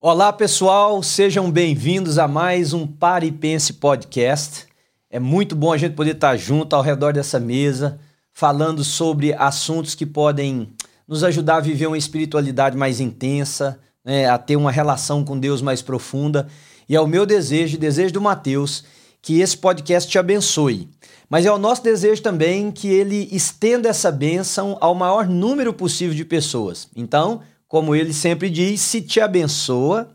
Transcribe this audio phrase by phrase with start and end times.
[0.00, 4.64] Olá pessoal, sejam bem-vindos a mais um Pare e Pense Podcast.
[5.10, 7.98] É muito bom a gente poder estar junto ao redor dessa mesa,
[8.32, 10.68] falando sobre assuntos que podem
[11.06, 15.60] nos ajudar a viver uma espiritualidade mais intensa, né, a ter uma relação com Deus
[15.60, 16.46] mais profunda.
[16.88, 18.84] E é o meu desejo, desejo do Mateus,
[19.20, 20.88] que esse podcast te abençoe.
[21.28, 26.14] Mas é o nosso desejo também que ele estenda essa bênção ao maior número possível
[26.14, 26.88] de pessoas.
[26.94, 30.08] Então, como ele sempre diz, se te abençoa,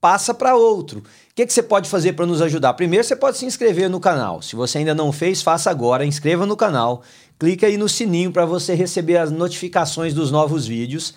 [0.00, 1.00] passa para outro.
[1.00, 2.74] O que, que você pode fazer para nos ajudar?
[2.74, 4.42] Primeiro, você pode se inscrever no canal.
[4.42, 6.04] Se você ainda não fez, faça agora.
[6.04, 7.02] Inscreva no canal.
[7.38, 11.14] Clique aí no sininho para você receber as notificações dos novos vídeos.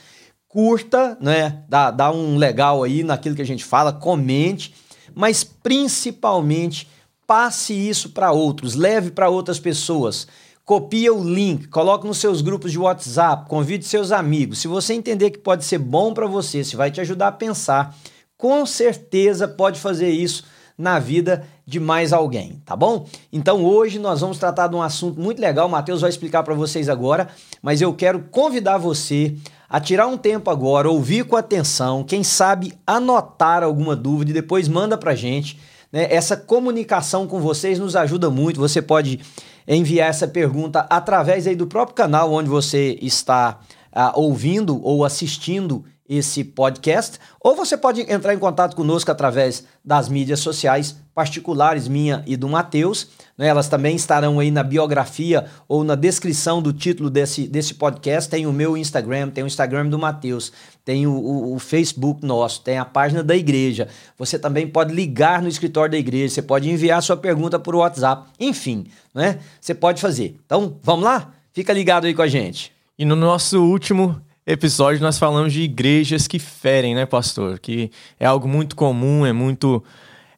[0.48, 1.64] Curta, né?
[1.68, 3.92] Dá, dá um legal aí naquilo que a gente fala.
[3.92, 4.74] Comente.
[5.14, 6.88] Mas principalmente,
[7.28, 8.76] passe isso para outros.
[8.76, 10.28] Leve para outras pessoas
[10.66, 14.60] copia o link, coloque nos seus grupos de WhatsApp, convide seus amigos.
[14.60, 17.96] Se você entender que pode ser bom para você, se vai te ajudar a pensar,
[18.38, 20.46] com certeza pode fazer isso
[20.78, 23.06] na vida de mais alguém, tá bom?
[23.32, 26.54] Então hoje nós vamos tratar de um assunto muito legal, o Matheus vai explicar para
[26.54, 27.28] vocês agora,
[27.62, 29.36] mas eu quero convidar você
[29.70, 34.68] a tirar um tempo agora, ouvir com atenção, quem sabe anotar alguma dúvida e depois
[34.68, 35.60] manda pra gente.
[35.92, 36.08] Né?
[36.10, 38.60] Essa comunicação com vocês nos ajuda muito.
[38.60, 39.20] Você pode
[39.68, 43.60] enviar essa pergunta através aí do próprio canal onde você está
[43.96, 50.10] uh, ouvindo ou assistindo esse podcast, ou você pode entrar em contato conosco através das
[50.10, 53.08] mídias sociais particulares minha e do Matheus.
[53.38, 53.48] Né?
[53.48, 58.30] Elas também estarão aí na biografia ou na descrição do título desse, desse podcast.
[58.30, 60.52] Tem o meu Instagram, tem o Instagram do Matheus,
[60.84, 63.88] tem o, o, o, Facebook nosso, tem a página da igreja.
[64.18, 68.30] Você também pode ligar no escritório da igreja, você pode enviar sua pergunta por WhatsApp.
[68.40, 69.40] Enfim, né?
[69.62, 70.38] Você pode fazer.
[70.46, 71.32] Então, vamos lá?
[71.54, 72.74] Fica ligado aí com a gente.
[72.98, 77.60] E no nosso último episódio nós falamos de igrejas que ferem, né, pastor?
[77.60, 79.84] Que é algo muito comum, é muito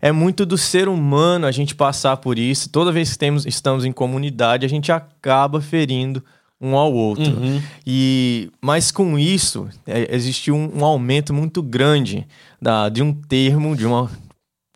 [0.02, 2.70] é muito do ser humano a gente passar por isso.
[2.70, 6.24] Toda vez que temos, estamos em comunidade, a gente acaba ferindo
[6.62, 7.26] um ao outro.
[7.26, 7.62] Uhum.
[7.86, 12.28] E mas com isso é, existiu um, um, aumento muito grande
[12.62, 14.10] da, de um termo de uma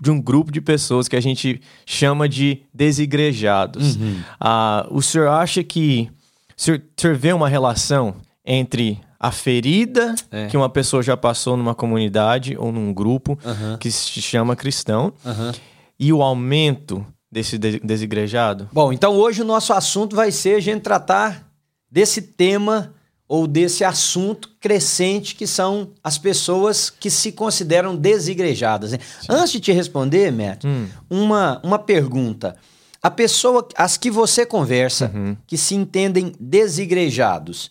[0.01, 3.97] de um grupo de pessoas que a gente chama de desigrejados.
[3.97, 4.21] Uhum.
[4.39, 6.09] Ah, o senhor acha que
[6.57, 8.15] o senhor, o senhor vê uma relação
[8.45, 10.47] entre a ferida é.
[10.47, 13.77] que uma pessoa já passou numa comunidade ou num grupo uhum.
[13.77, 15.51] que se chama cristão uhum.
[15.99, 18.69] e o aumento desse desigrejado?
[18.71, 21.45] Bom, então hoje o nosso assunto vai ser a gente tratar
[21.91, 22.93] desse tema
[23.27, 28.93] ou desse assunto crescente que são as pessoas que se consideram desigrejadas.
[28.93, 28.99] Né?
[29.29, 30.87] Antes de te responder, Matt, hum.
[31.09, 32.55] uma, uma pergunta.
[33.03, 35.37] A pessoa, as que você conversa, uhum.
[35.45, 37.69] que se entendem desigrejados,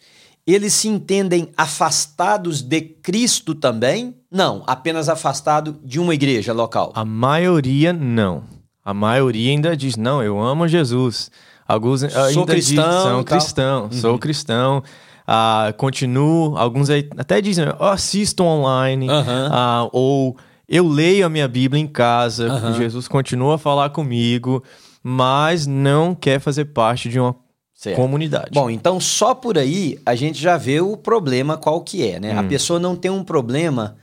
[0.49, 4.15] eles se entendem afastados de Cristo também?
[4.31, 6.91] Não, apenas afastado de uma igreja local.
[6.95, 8.45] A maioria não.
[8.83, 11.31] A maioria ainda diz: não, eu amo Jesus.
[11.67, 13.93] Alguns sou ainda cristão, dizem, são cristão, uhum.
[13.93, 14.83] sou cristão.
[15.29, 19.15] Uh, continuo, alguns até dizem, oh, assisto online, uhum.
[19.15, 20.37] uh, ou
[20.67, 22.73] eu leio a minha Bíblia em casa, uhum.
[22.73, 24.65] Jesus continua a falar comigo,
[25.03, 27.37] mas não quer fazer parte de uma
[27.79, 27.95] Certo.
[27.95, 28.51] comunidade.
[28.53, 32.35] Bom, então só por aí a gente já vê o problema qual que é, né?
[32.35, 32.41] Hum.
[32.41, 33.97] A pessoa não tem um problema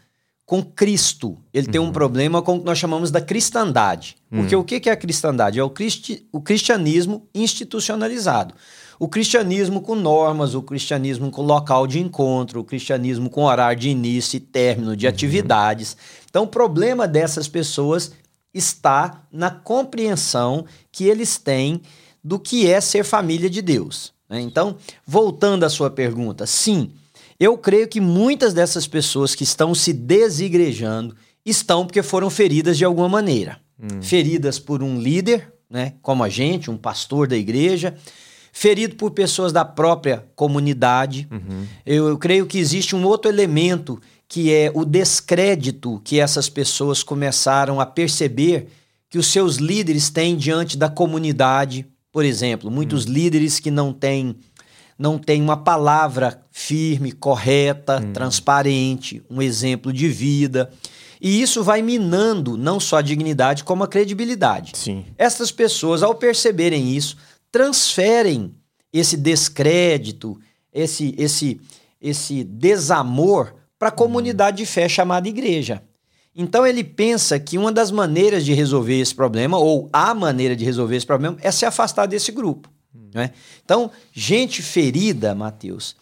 [0.45, 1.71] com Cristo, ele uhum.
[1.73, 1.91] tem um uhum.
[1.91, 4.15] problema com o que nós chamamos da cristandade.
[4.31, 4.37] Hum.
[4.37, 5.59] Porque o que é a cristandade?
[5.59, 8.53] É o, cristi o cristianismo institucionalizado.
[8.97, 13.89] O cristianismo com normas, o cristianismo com local de encontro, o cristianismo com horário de
[13.89, 15.11] início e término de uhum.
[15.11, 15.97] atividades.
[16.29, 18.13] Então, o problema dessas pessoas
[18.53, 20.63] está na compreensão
[20.93, 21.81] que eles têm
[22.25, 24.11] do que é ser família de Deus.
[24.27, 24.41] Né?
[24.41, 26.91] Então, voltando à sua pergunta, sim,
[27.39, 31.15] eu creio que muitas dessas pessoas que estão se desigrejando
[31.45, 33.59] estão porque foram feridas de alguma maneira.
[33.79, 34.01] Hum.
[34.01, 37.95] Feridas por um líder, né, como a gente, um pastor da igreja,
[38.51, 41.27] ferido por pessoas da própria comunidade.
[41.29, 41.67] Uhum.
[41.85, 47.03] Eu, eu creio que existe um outro elemento que é o descrédito que essas pessoas
[47.03, 48.67] começaram a perceber
[49.11, 51.85] que os seus líderes têm diante da comunidade.
[52.15, 53.11] Por exemplo, muitos hum.
[53.11, 54.37] líderes que não têm
[54.97, 58.13] não têm uma palavra firme, correta, hum.
[58.13, 60.71] transparente, um exemplo de vida.
[61.19, 64.71] E isso vai minando não só a dignidade, como a credibilidade.
[64.75, 65.03] Sim.
[65.17, 67.17] Essas pessoas, ao perceberem isso,
[67.51, 68.55] transferem
[68.93, 70.39] esse descrédito,
[70.73, 71.59] esse, esse,
[72.01, 73.97] esse desamor para a hum.
[73.97, 75.83] comunidade de fé chamada igreja.
[76.35, 80.65] Então ele pensa que uma das maneiras de resolver esse problema, ou a maneira de
[80.65, 82.69] resolver esse problema, é se afastar desse grupo.
[82.93, 83.09] Hum.
[83.13, 83.31] Né?
[83.63, 85.95] Então, gente ferida, Mateus,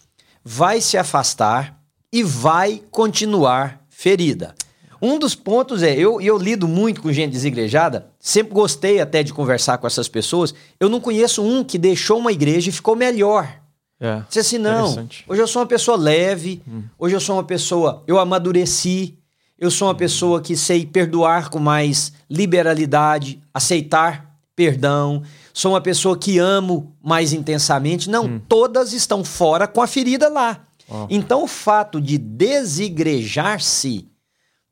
[0.44, 1.80] vai se afastar
[2.12, 4.56] e vai continuar ferida.
[5.00, 9.34] Um dos pontos é, eu, eu lido muito com gente desigrejada, sempre gostei até de
[9.34, 10.54] conversar com essas pessoas.
[10.80, 13.62] Eu não conheço um que deixou uma igreja e ficou melhor.
[14.00, 14.22] É.
[14.28, 16.84] Disse assim, não, hoje eu sou uma pessoa leve, hum.
[16.98, 19.18] hoje eu sou uma pessoa, eu amadureci,
[19.64, 25.24] eu sou uma pessoa que sei perdoar com mais liberalidade, aceitar perdão,
[25.54, 28.10] sou uma pessoa que amo mais intensamente.
[28.10, 28.42] Não, hum.
[28.48, 30.66] todas estão fora com a ferida lá.
[30.88, 31.08] Oh.
[31.10, 34.08] Então o fato de desigrejar-se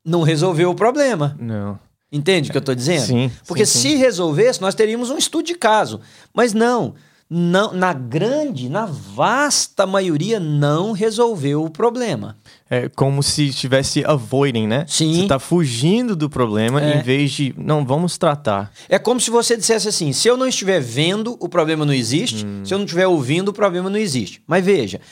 [0.04, 1.36] não resolveu o problema.
[1.40, 1.78] Não.
[2.12, 3.06] Entende o que eu estou dizendo?
[3.06, 3.32] Sim.
[3.46, 3.96] Porque sim, se sim.
[3.96, 6.00] resolvesse, nós teríamos um estudo de caso.
[6.34, 6.94] Mas não
[7.34, 12.36] não, na grande, na vasta maioria, não resolveu o problema.
[12.74, 14.86] É como se estivesse avoiding, né?
[14.88, 15.12] Sim.
[15.12, 16.96] Você está fugindo do problema é.
[16.96, 18.72] em vez de, não, vamos tratar.
[18.88, 22.46] É como se você dissesse assim: se eu não estiver vendo, o problema não existe.
[22.46, 22.64] Hum.
[22.64, 24.42] Se eu não estiver ouvindo, o problema não existe.
[24.46, 25.02] Mas veja,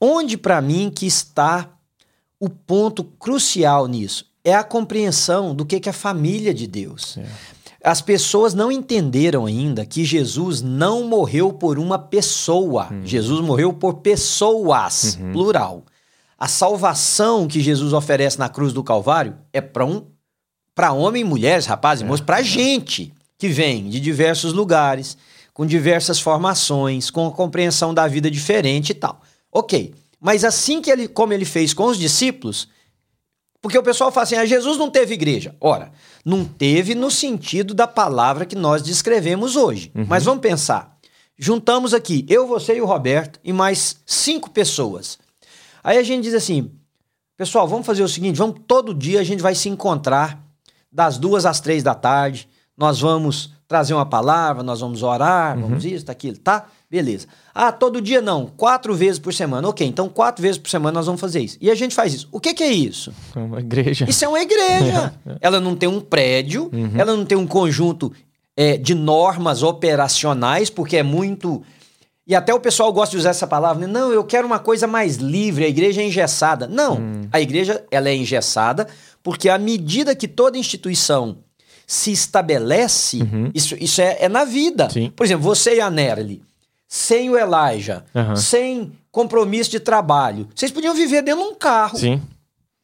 [0.00, 1.68] onde para mim que está
[2.38, 4.24] o ponto crucial nisso?
[4.44, 7.18] É a compreensão do que, que é a família de Deus.
[7.18, 7.26] É.
[7.82, 12.86] As pessoas não entenderam ainda que Jesus não morreu por uma pessoa.
[12.92, 13.04] Uhum.
[13.04, 15.32] Jesus morreu por pessoas, uhum.
[15.32, 15.84] plural.
[16.38, 20.06] A salvação que Jesus oferece na cruz do Calvário é para um,
[20.72, 22.06] para homem, mulheres, rapazes e é.
[22.06, 25.18] moços, para gente que vem de diversos lugares,
[25.52, 29.20] com diversas formações, com a compreensão da vida diferente e tal.
[29.50, 29.92] Ok.
[30.20, 32.68] Mas assim que ele, como ele fez com os discípulos,
[33.60, 35.56] porque o pessoal fala assim: ah, Jesus não teve igreja.
[35.60, 35.90] Ora,
[36.24, 39.90] não teve no sentido da palavra que nós descrevemos hoje.
[39.94, 40.06] Uhum.
[40.08, 40.96] Mas vamos pensar.
[41.36, 45.18] Juntamos aqui eu, você e o Roberto e mais cinco pessoas.
[45.88, 46.70] Aí a gente diz assim:
[47.34, 50.38] pessoal, vamos fazer o seguinte: vamos todo dia a gente vai se encontrar
[50.92, 52.46] das duas às três da tarde.
[52.76, 55.62] Nós vamos trazer uma palavra, nós vamos orar, uhum.
[55.62, 56.66] vamos isso, aquilo, tá?
[56.90, 57.26] Beleza.
[57.54, 59.66] Ah, todo dia não, quatro vezes por semana.
[59.66, 61.56] Ok, então quatro vezes por semana nós vamos fazer isso.
[61.58, 62.28] E a gente faz isso.
[62.30, 63.10] O que, que é isso?
[63.34, 64.04] É uma igreja.
[64.06, 65.14] Isso é uma igreja.
[65.40, 66.92] ela não tem um prédio, uhum.
[66.98, 68.12] ela não tem um conjunto
[68.54, 71.62] é, de normas operacionais, porque é muito.
[72.28, 73.92] E até o pessoal gosta de usar essa palavra, né?
[73.92, 76.66] Não, eu quero uma coisa mais livre, a igreja é engessada.
[76.66, 77.22] Não, hum.
[77.32, 78.86] a igreja ela é engessada
[79.22, 81.38] porque à medida que toda instituição
[81.86, 83.50] se estabelece, uhum.
[83.54, 84.90] isso, isso é, é na vida.
[84.90, 85.10] Sim.
[85.16, 86.42] Por exemplo, você e a Nerly,
[86.86, 88.36] sem o Elijah, uhum.
[88.36, 91.96] sem compromisso de trabalho, vocês podiam viver dentro de um carro.
[91.96, 92.20] Sim.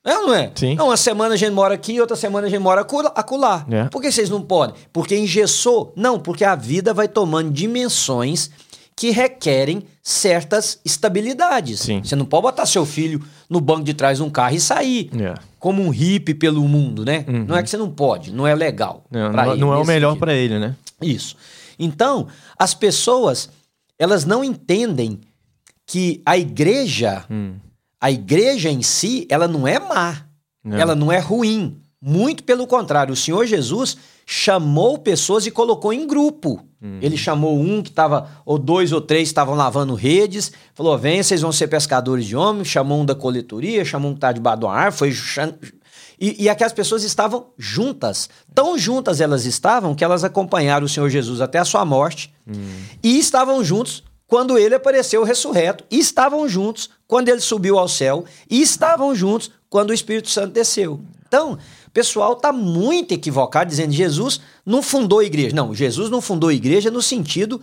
[0.06, 0.52] É ou não é?
[0.54, 0.74] Sim.
[0.74, 3.64] Não, uma semana a gente mora aqui, outra semana a gente mora acolá.
[3.70, 3.84] É.
[3.84, 4.76] Por que vocês não podem?
[4.92, 5.94] Porque engessou?
[5.96, 8.50] Não, porque a vida vai tomando dimensões
[8.96, 11.80] que requerem certas estabilidades.
[11.80, 12.02] Sim.
[12.02, 15.10] Você não pode botar seu filho no banco de trás de um carro e sair
[15.20, 15.34] é.
[15.58, 17.24] como um hippie pelo mundo, né?
[17.26, 17.44] Uhum.
[17.48, 19.04] Não é que você não pode, não é legal.
[19.10, 20.76] Não, não, ele, não é o melhor para ele, né?
[21.02, 21.36] Isso.
[21.78, 23.50] Então, as pessoas
[23.98, 25.20] elas não entendem
[25.86, 27.54] que a igreja, hum.
[28.00, 30.24] a igreja em si, ela não é má,
[30.62, 30.78] não.
[30.78, 31.76] ela não é ruim.
[32.00, 36.62] Muito pelo contrário, o Senhor Jesus chamou pessoas e colocou em grupo.
[36.84, 36.98] Hum.
[37.00, 41.40] Ele chamou um que estava, ou dois ou três estavam lavando redes, falou: vem, vocês
[41.40, 42.68] vão ser pescadores de homens.
[42.68, 45.14] Chamou um da coletoria, chamou um que estava debaixo do ar, foi.
[46.20, 48.28] E, e aquelas pessoas estavam juntas.
[48.54, 52.52] Tão juntas elas estavam que elas acompanharam o Senhor Jesus até a sua morte hum.
[53.02, 58.24] e estavam juntos quando ele apareceu ressurreto, e estavam juntos quando ele subiu ao céu,
[58.50, 61.00] e estavam juntos quando o Espírito Santo desceu.
[61.26, 61.58] Então,
[61.94, 65.54] pessoal está muito equivocado dizendo que Jesus não fundou a igreja.
[65.54, 67.60] Não, Jesus não fundou a igreja no sentido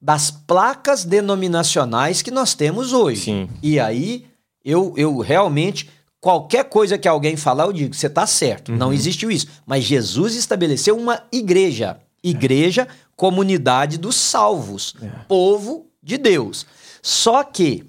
[0.00, 3.20] das placas denominacionais que nós temos hoje.
[3.20, 3.48] Sim.
[3.62, 4.26] E aí,
[4.64, 5.88] eu, eu realmente
[6.20, 8.72] Qualquer coisa que alguém falar, eu digo, você está certo.
[8.72, 8.78] Uhum.
[8.78, 9.46] Não existiu isso.
[9.64, 12.00] Mas Jesus estabeleceu uma igreja.
[12.22, 12.94] Igreja, é.
[13.14, 14.94] comunidade dos salvos.
[15.00, 15.06] É.
[15.28, 16.66] Povo de Deus.
[17.00, 17.84] Só que,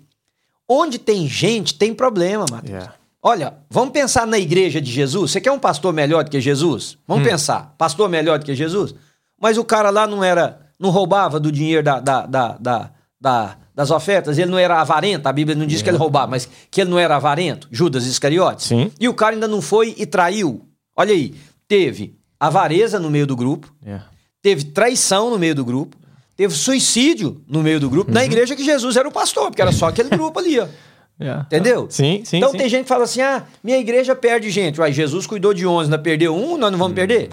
[0.68, 2.84] onde tem gente, tem problema, Matheus.
[2.84, 2.99] É.
[3.22, 5.32] Olha, vamos pensar na igreja de Jesus.
[5.32, 6.98] Você quer um pastor melhor do que Jesus?
[7.08, 7.30] Vamos hum.
[7.30, 7.76] pensar.
[7.78, 8.96] Pastor melhor do que Jesus?
[9.40, 10.60] Mas o cara lá não era.
[10.80, 15.26] Não roubava do dinheiro da, da, da, da, da das ofertas, ele não era avarento,
[15.28, 15.84] a Bíblia não diz é.
[15.86, 18.66] que ele roubava, mas que ele não era avarento, Judas Iscariotes.
[18.66, 18.92] Sim.
[19.00, 20.68] E o cara ainda não foi e traiu.
[20.98, 21.34] Olha aí,
[21.66, 24.02] teve avareza no meio do grupo, é.
[24.42, 25.96] teve traição no meio do grupo,
[26.36, 28.16] teve suicídio no meio do grupo, uhum.
[28.16, 30.68] na igreja que Jesus era o pastor, porque era só aquele grupo ali, ó.
[31.20, 31.40] É.
[31.42, 31.88] Entendeu?
[31.90, 32.38] Sim, sim.
[32.38, 32.58] Então sim.
[32.58, 34.80] tem gente que fala assim: ah, minha igreja perde gente.
[34.80, 36.96] Uai, Jesus cuidou de 11, ainda perdeu um, nós não vamos hum.
[36.96, 37.30] perder?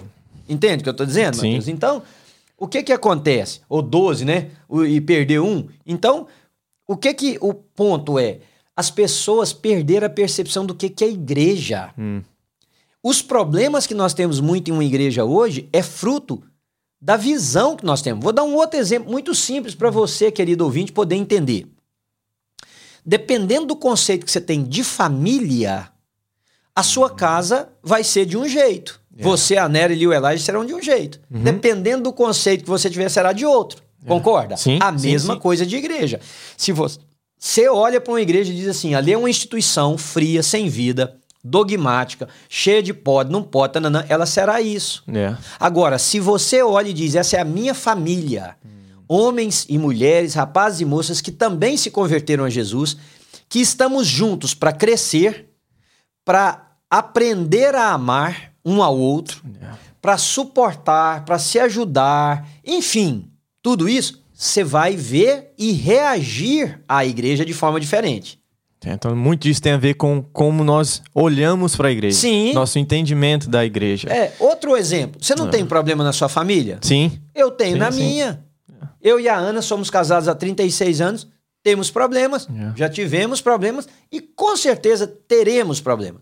[0.49, 1.53] Entende o que eu estou dizendo, sim.
[1.53, 1.67] Mateus?
[1.67, 2.03] Então,
[2.57, 3.61] o que que acontece?
[3.69, 4.49] Ou 12, né?
[4.87, 5.67] E perder um.
[5.85, 6.27] Então,
[6.87, 8.39] o que que o ponto é?
[8.75, 11.89] As pessoas perderam a percepção do que que é igreja.
[11.97, 12.21] Hum.
[13.01, 16.43] Os problemas que nós temos muito em uma igreja hoje é fruto
[16.99, 18.23] da visão que nós temos.
[18.23, 21.67] Vou dar um outro exemplo muito simples para você, querido ouvinte, poder entender.
[23.07, 25.89] Dependendo do conceito que você tem de família,
[26.75, 28.99] a sua casa vai ser de um jeito.
[29.19, 31.19] Você, a Nera e o Elijah serão de um jeito.
[31.29, 33.81] Dependendo do conceito que você tiver, será de outro.
[34.05, 34.57] Concorda?
[34.57, 35.39] Sim, a sim, mesma sim.
[35.39, 36.19] coisa de igreja.
[36.55, 36.99] Se você,
[37.39, 41.15] você olha para uma igreja e diz assim: ali é uma instituição fria, sem vida,
[41.43, 45.03] dogmática, cheia de pode, não pode, tananã, ela será isso.
[45.07, 45.35] É.
[45.59, 48.55] Agora, se você olha e diz, essa é a minha família,
[49.07, 52.97] homens e mulheres, rapazes e moças que também se converteram a Jesus,
[53.49, 55.49] que estamos juntos para crescer,
[56.25, 59.41] para aprender a amar um ao outro,
[60.01, 63.29] para suportar, para se ajudar, enfim,
[63.61, 68.39] tudo isso, você vai ver e reagir à igreja de forma diferente.
[68.85, 72.17] É, Então, muito disso tem a ver com como nós olhamos para a igreja.
[72.17, 72.53] Sim.
[72.53, 74.07] Nosso entendimento da igreja.
[74.09, 76.77] É, outro exemplo, você não tem problema na sua família?
[76.81, 77.19] Sim.
[77.33, 78.03] Eu tenho Sim, na sim.
[78.03, 78.46] minha.
[79.01, 81.27] Eu e a Ana somos casados há 36 anos,
[81.63, 82.71] temos problemas, É.
[82.77, 86.21] já tivemos problemas e com certeza teremos problemas.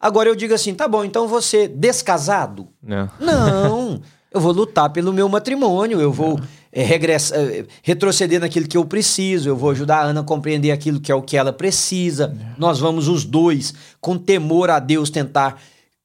[0.00, 2.68] Agora eu digo assim, tá bom, então você descasado?
[2.82, 3.10] Não.
[3.18, 4.02] Não,
[4.32, 6.38] eu vou lutar pelo meu matrimônio, eu vou
[6.72, 10.70] é, regressar, é, retroceder naquilo que eu preciso, eu vou ajudar a Ana a compreender
[10.70, 12.34] aquilo que é o que ela precisa.
[12.58, 15.60] Nós vamos os dois, com temor a Deus, tentar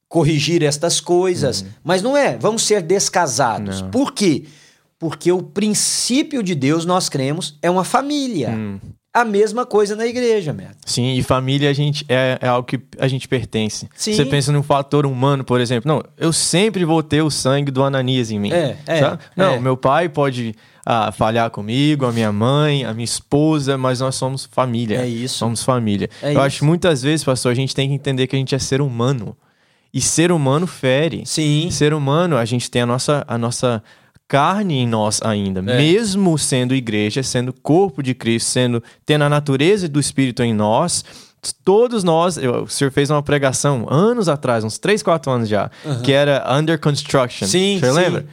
[0.08, 1.64] corrigir estas coisas.
[1.84, 3.80] Mas não é, vamos ser descasados.
[3.82, 3.90] Não.
[3.90, 4.44] Por quê?
[4.44, 4.61] Porque
[5.02, 8.50] o princípio de Deus, nós cremos, é uma família.
[8.50, 8.78] Hum.
[9.14, 10.76] A mesma coisa na igreja, Merda.
[10.86, 13.86] Sim, e família a gente é, é algo que a gente pertence.
[13.94, 14.14] Sim.
[14.14, 15.86] Você pensa num fator humano, por exemplo.
[15.86, 18.50] Não, eu sempre vou ter o sangue do Ananias em mim.
[18.50, 19.18] É, é?
[19.36, 19.60] Não, é.
[19.60, 20.54] meu pai pode
[20.86, 25.02] ah, falhar comigo, a minha mãe, a minha esposa, mas nós somos família.
[25.02, 25.36] É isso.
[25.36, 26.08] Somos família.
[26.22, 26.40] É eu isso.
[26.40, 28.80] acho que muitas vezes, pastor, a gente tem que entender que a gente é ser
[28.80, 29.36] humano.
[29.92, 31.22] E ser humano fere.
[31.26, 31.70] Sim.
[31.70, 33.82] Ser humano, a gente tem a nossa, a nossa
[34.32, 35.62] carne em nós ainda, É.
[35.62, 41.04] mesmo sendo igreja, sendo corpo de Cristo, sendo tendo a natureza do Espírito em nós.
[41.62, 45.70] Todos nós, eu- o senhor fez uma pregação anos atrás, uns 3, 4 anos já,
[46.02, 47.46] que era Under Construction.
[47.46, 48.00] Sim, o senhor sim.
[48.00, 48.26] lembra?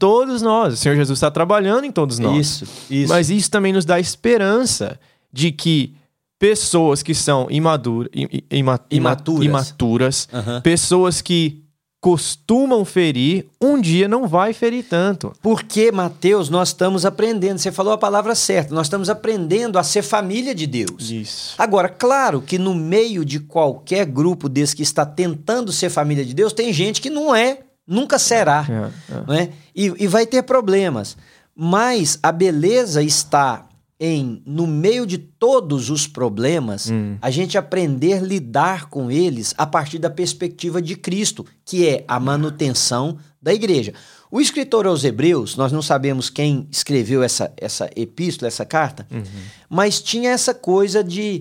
[0.00, 2.36] Todos nós, o Senhor Jesus está trabalhando em todos nós.
[2.38, 3.12] Isso, isso.
[3.12, 4.98] Mas isso também nos dá esperança
[5.32, 5.94] de que
[6.40, 9.44] pessoas que são imadura, im- im- ima- Imaturas.
[9.46, 10.28] imaturas
[10.62, 11.62] pessoas que
[12.00, 15.32] costumam ferir, um dia não vai ferir tanto.
[15.42, 20.02] Porque, Mateus, nós estamos aprendendo, você falou a palavra certa, nós estamos aprendendo a ser
[20.02, 21.10] família de Deus.
[21.10, 21.54] Isso.
[21.58, 26.34] Agora, claro que no meio de qualquer grupo desse que está tentando ser família de
[26.34, 29.32] Deus, tem gente que não é, nunca será, É, é.
[29.32, 29.48] né?
[29.74, 31.16] E, e vai ter problemas.
[31.56, 33.65] Mas a beleza está
[33.98, 37.16] em, no meio de todos os problemas, Hum.
[37.22, 42.04] a gente aprender a lidar com eles a partir da perspectiva de Cristo, que é
[42.06, 43.94] a manutenção da igreja.
[44.30, 49.22] O escritor aos Hebreus, nós não sabemos quem escreveu essa, essa epístola, essa carta, Uhum.
[49.70, 51.40] mas tinha essa coisa de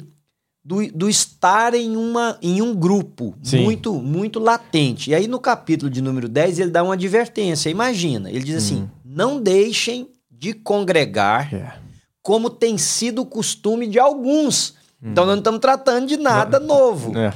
[0.64, 3.64] do, do estar em, uma, em um grupo Sim.
[3.64, 5.12] muito muito latente.
[5.12, 8.32] E aí no capítulo de número 10 ele dá uma advertência, imagina.
[8.32, 11.85] Ele diz assim: "Não deixem de congregar É.
[12.26, 14.74] como tem sido o costume de alguns".
[15.00, 17.16] Então nós não estamos tratando de nada novo.
[17.16, 17.32] É.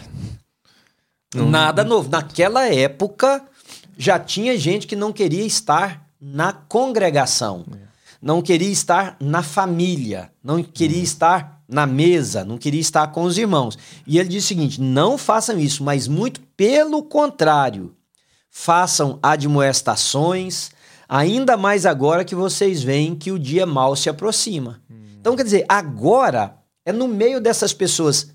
[1.36, 2.10] Nada novo.
[2.10, 3.43] Naquela época
[3.96, 7.65] já tinha gente que não queria estar na congregação,
[8.19, 13.38] não queria estar na família, não queria estar na mesa, não queria estar com os
[13.38, 13.77] irmãos.
[14.08, 17.93] E ele diz o seguinte: não façam isso, mas muito pelo contrário,
[18.50, 20.72] façam admoestações,
[21.09, 24.79] ainda mais agora que vocês veem que o dia mal se aproxima.
[25.19, 28.31] Então, quer dizer, agora é no meio dessas pessoas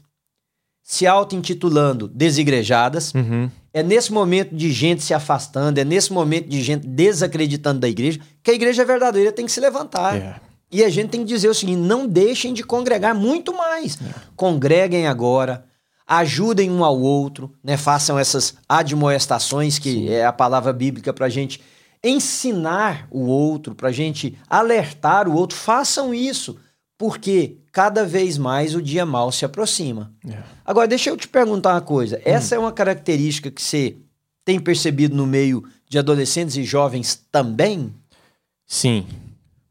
[0.83, 3.51] se auto-intitulando desigrejadas, Uhum.
[3.73, 8.21] é nesse momento de gente se afastando, é nesse momento de gente desacreditando da igreja,
[8.43, 10.17] que a igreja verdadeira tem que se levantar.
[10.17, 10.41] É.
[10.71, 13.99] E a gente tem que dizer o seguinte: não deixem de congregar muito mais.
[14.37, 15.65] Congreguem agora,
[16.07, 17.77] ajudem um ao outro, né?
[17.79, 21.61] façam essas admoestações, que é a palavra bíblica para a gente
[22.05, 25.57] ensinar o outro, para a gente alertar o outro.
[25.57, 26.57] Façam isso,
[26.99, 30.13] porque cada vez mais o dia mal se aproxima.
[30.29, 30.39] É.
[30.65, 32.21] Agora, deixa eu te perguntar uma coisa.
[32.25, 33.97] Essa é uma característica que você
[34.45, 37.93] tem percebido no meio de adolescentes e jovens também?
[38.67, 39.07] Sim.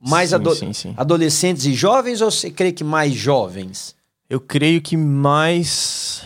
[0.05, 0.93] Mais sim, ado- sim, sim.
[0.97, 3.95] adolescentes e jovens ou você crê que mais jovens?
[4.29, 6.23] Eu creio que mais.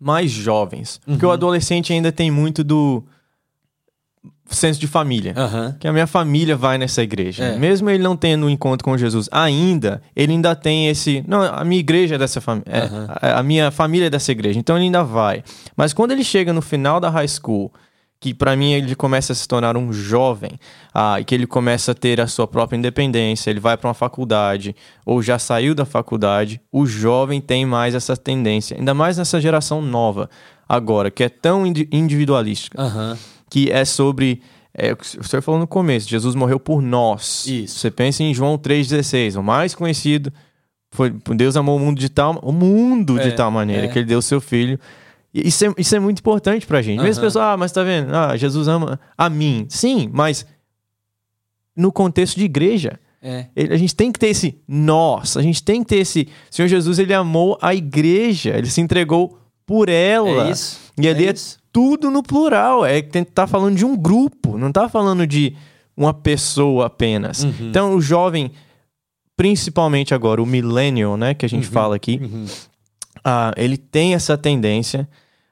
[0.00, 1.00] Mais jovens.
[1.04, 1.30] Porque Uhum.
[1.30, 3.02] o adolescente ainda tem muito do
[4.48, 5.34] senso de família.
[5.36, 5.76] Aham.
[5.78, 7.44] Que a minha família vai nessa igreja.
[7.44, 7.58] É.
[7.58, 11.22] Mesmo ele não tendo um encontro com Jesus ainda, ele ainda tem esse.
[11.26, 12.84] Não, a minha igreja é dessa família.
[12.84, 13.06] Aham.
[13.20, 14.58] a, a minha família é dessa igreja.
[14.58, 15.42] Então ele ainda vai.
[15.76, 17.72] Mas quando ele chega no final da high school,
[18.20, 20.58] que pra mim ele começa a se tornar um jovem,
[20.92, 23.94] ah, e que ele começa a ter a sua própria independência, ele vai pra uma
[23.94, 24.74] faculdade,
[25.06, 29.80] ou já saiu da faculdade, o jovem tem mais essa tendência, ainda mais nessa geração
[29.80, 30.28] nova,
[30.68, 33.16] agora, que é tão individualística, Aham.
[33.50, 34.40] Que é sobre.
[34.74, 37.46] É, o senhor falou no começo, Jesus morreu por nós.
[37.46, 37.78] Isso.
[37.80, 40.32] Você pensa em João 3,16, o mais conhecido
[40.92, 43.88] foi Deus amou o mundo de tal, o mundo de É, tal maneira é.
[43.88, 44.78] que ele deu o seu filho.
[45.34, 47.02] Isso é, isso é muito importante pra gente.
[47.02, 47.26] Mesmo Aham.
[47.28, 48.14] pessoas, ah, mas tá vendo?
[48.14, 49.66] Ah, Jesus ama a mim.
[49.68, 50.46] Sim, mas
[51.76, 52.98] no contexto de igreja.
[53.20, 53.46] É.
[53.56, 56.28] Ele- a gente tem que ter esse nós, a gente tem que ter esse.
[56.50, 60.46] O Senhor Jesus, ele amou a igreja, ele se entregou por ela.
[60.48, 60.78] É isso.
[60.96, 61.58] E ali é, isso.
[61.78, 62.84] Tudo no plural.
[62.84, 65.54] É que tá falando de um grupo, não tá falando de
[65.96, 67.44] uma pessoa apenas.
[67.44, 67.52] Uhum.
[67.60, 68.50] Então, o jovem,
[69.36, 72.46] principalmente agora, o millennial, né, que a gente fala aqui, Uhum.
[73.24, 75.08] ah, ele tem essa tendência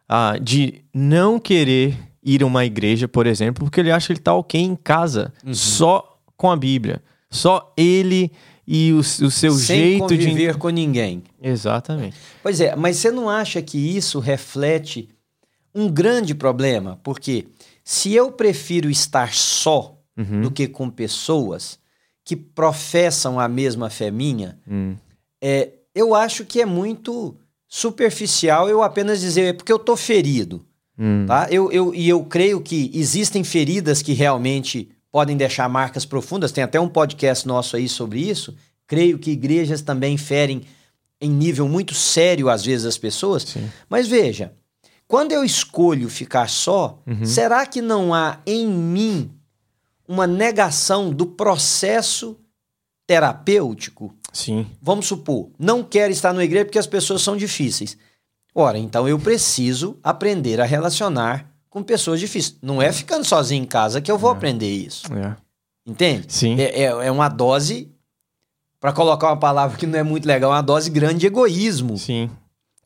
[0.09, 4.21] ah, de não querer ir a uma igreja, por exemplo, porque ele acha que ele
[4.21, 5.55] tá ok em casa, Uhum.
[5.55, 7.01] só com a Bíblia.
[7.31, 8.31] Só ele
[8.67, 10.27] e o, o seu Sem jeito de.
[10.27, 11.23] conviver com ninguém.
[11.41, 12.17] Exatamente.
[12.43, 15.09] Pois é, mas você não acha que isso reflete
[15.77, 16.99] um grande problema?
[17.05, 17.47] Porque
[17.85, 20.41] se eu prefiro estar só Uhum.
[20.41, 21.79] do que com pessoas
[22.25, 24.97] que professam a mesma fé minha, Hum.
[25.43, 27.37] é, eu acho que é muito
[27.69, 30.65] superficial eu apenas dizer é porque eu tô ferido.
[30.99, 31.27] Hum.
[31.27, 31.47] Tá?
[31.51, 36.51] Eu, eu, e eu creio que existem feridas que realmente podem deixar marcas profundas.
[36.53, 38.55] Tem até um podcast nosso aí sobre isso.
[38.87, 40.63] Creio que igrejas também ferem
[41.21, 43.43] em nível muito sério, às vezes, as pessoas.
[43.43, 43.69] Sim.
[43.89, 44.53] Mas veja,
[45.09, 47.25] quando eu escolho ficar só, Uhum.
[47.25, 49.31] será que não há em mim
[50.09, 52.37] uma negação do processo
[53.07, 54.15] terapêutico?
[54.33, 54.67] Sim.
[54.83, 57.97] Vamos supor, não quero estar na igreja porque as pessoas são difíceis.
[58.55, 62.57] Ora, então eu preciso aprender a relacionar com pessoas difíceis.
[62.63, 65.07] Não é ficando sozinho em casa que eu vou aprender isso.
[65.15, 65.37] É.
[65.87, 66.27] Entende?
[66.33, 66.59] Sim.
[66.59, 67.91] É, é, é uma dose,
[68.81, 71.97] para colocar uma palavra que não é muito legal, uma dose grande de egoísmo.
[71.99, 72.31] Sim.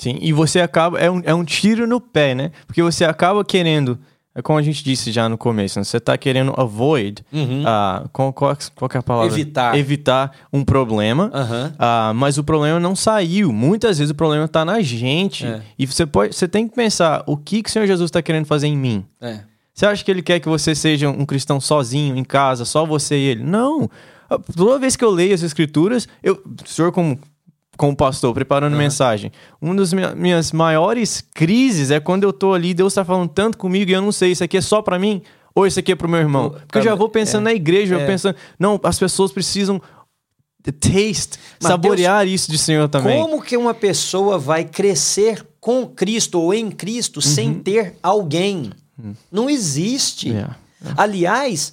[0.00, 0.19] Sim.
[0.23, 0.99] E você acaba.
[0.99, 2.50] É um, é um tiro no pé, né?
[2.66, 3.99] Porque você acaba querendo.
[4.35, 5.85] É como a gente disse já no começo, né?
[5.85, 7.23] você tá querendo avoid.
[7.30, 7.64] Uhum.
[7.66, 9.30] ah, qual, qual, é a palavra?
[9.30, 9.76] Evitar.
[9.76, 11.30] Evitar um problema.
[11.34, 11.75] Aham.
[11.78, 13.52] Ah, mas o problema não saiu.
[13.52, 15.45] Muitas vezes o problema tá na gente.
[15.45, 15.60] É.
[15.78, 18.47] E você pode, você tem que pensar o que, que o Senhor Jesus está querendo
[18.47, 19.04] fazer em mim.
[19.21, 19.41] É.
[19.75, 23.17] Você acha que ele quer que você seja um cristão sozinho em casa, só você
[23.17, 23.43] e ele?
[23.43, 23.91] Não.
[24.56, 27.19] Toda vez que eu leio as escrituras, eu, o senhor como
[27.80, 32.75] como pastor, preparando mensagem, uma das minha- minhas maiores crises é quando eu tô ali,
[32.75, 35.23] Deus tá falando tanto comigo e eu não sei, isso aqui é só pra mim
[35.54, 36.49] ou isso aqui é pro meu irmão?
[36.49, 38.06] O- Porque eu já vou pensando na igreja, eu É.
[38.06, 39.80] pensando, não, as pessoas precisam
[40.78, 43.19] taste, Mas saborear isso de Senhor também.
[43.19, 48.71] Como que uma pessoa vai crescer com Cristo ou em Cristo sem ter alguém?
[49.32, 50.30] Não existe.
[50.32, 50.36] Uhum.
[50.38, 50.49] É.
[50.99, 51.73] Aliás,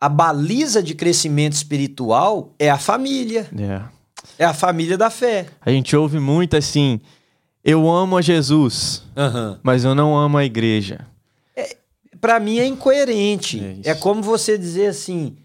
[0.00, 3.48] a baliza de crescimento espiritual é a família.
[3.56, 3.93] É.
[4.38, 5.46] É a família da fé.
[5.60, 7.00] A gente ouve muito assim,
[7.64, 9.02] eu amo a Jesus,
[9.62, 11.06] mas eu não amo a igreja.
[12.20, 13.62] Para mim é incoerente.
[13.84, 13.90] É.
[13.90, 15.36] É, como você dizer assim: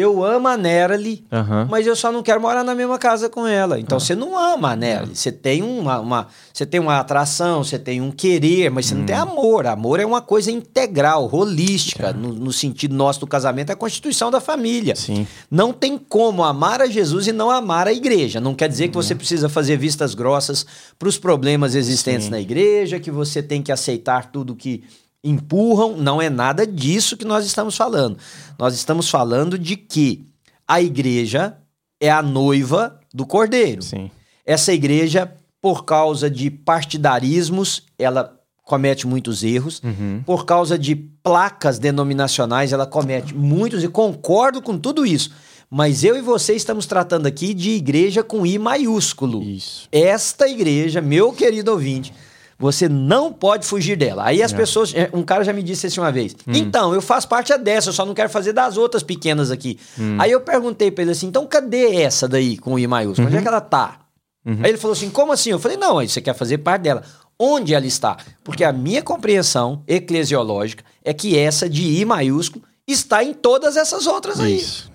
[0.00, 1.66] eu amo a Nerly, Aham.
[1.70, 3.80] mas eu só não quero morar na mesma casa com ela.
[3.80, 5.16] Então você não ama a Nerly.
[5.16, 9.04] Você tem uma, uma- você tem uma atração, você tem um querer, mas você não
[9.04, 9.22] tem Hum.
[9.22, 9.66] amor.
[9.66, 12.08] Amor é uma coisa integral, holística.
[12.08, 12.12] É.
[12.12, 14.94] No, no sentido nosso do casamento, é a constituição da família.
[14.96, 15.26] Sim.
[15.50, 18.40] Não tem como amar a Jesus e não amar a igreja.
[18.40, 20.64] Não quer dizer que você precisa fazer vistas grossas
[20.98, 22.30] para os problemas existentes Sim.
[22.30, 24.84] na igreja, que você tem que aceitar tudo que
[25.22, 25.96] empurram.
[25.96, 28.18] Não é nada disso que nós estamos falando.
[28.58, 30.26] Nós estamos falando de que
[30.66, 31.56] a igreja
[32.00, 33.82] é a noiva do cordeiro.
[33.82, 34.10] Sim.
[34.44, 39.82] Essa igreja, por causa de partidarismos, ela comete muitos erros.
[39.82, 40.22] Uhum.
[40.24, 45.30] Por causa de placas denominacionais, ela comete muitos e concordo com tudo isso.
[45.70, 49.42] Mas eu e você estamos tratando aqui de igreja com I maiúsculo.
[49.42, 49.88] Isso.
[49.92, 52.12] Esta igreja, meu querido ouvinte,
[52.58, 54.24] você não pode fugir dela.
[54.24, 54.92] Aí as pessoas.
[54.94, 57.92] é, Um cara já me disse assim uma vez: então, eu faço parte dessa, eu
[57.92, 59.78] só não quero fazer das outras pequenas aqui.
[60.18, 63.28] Aí eu perguntei pra ele assim: então cadê essa daí com o I maiúsculo?
[63.28, 64.00] Onde é que ela tá?
[64.44, 65.50] Aí ele falou assim: como assim?
[65.50, 67.02] Eu falei: não, aí você quer fazer parte dela.
[67.38, 68.16] Onde ela está?
[68.42, 74.06] Porque a minha compreensão eclesiológica é que essa de I maiúsculo está em todas essas
[74.08, 74.56] outras aí.
[74.56, 74.90] Isso.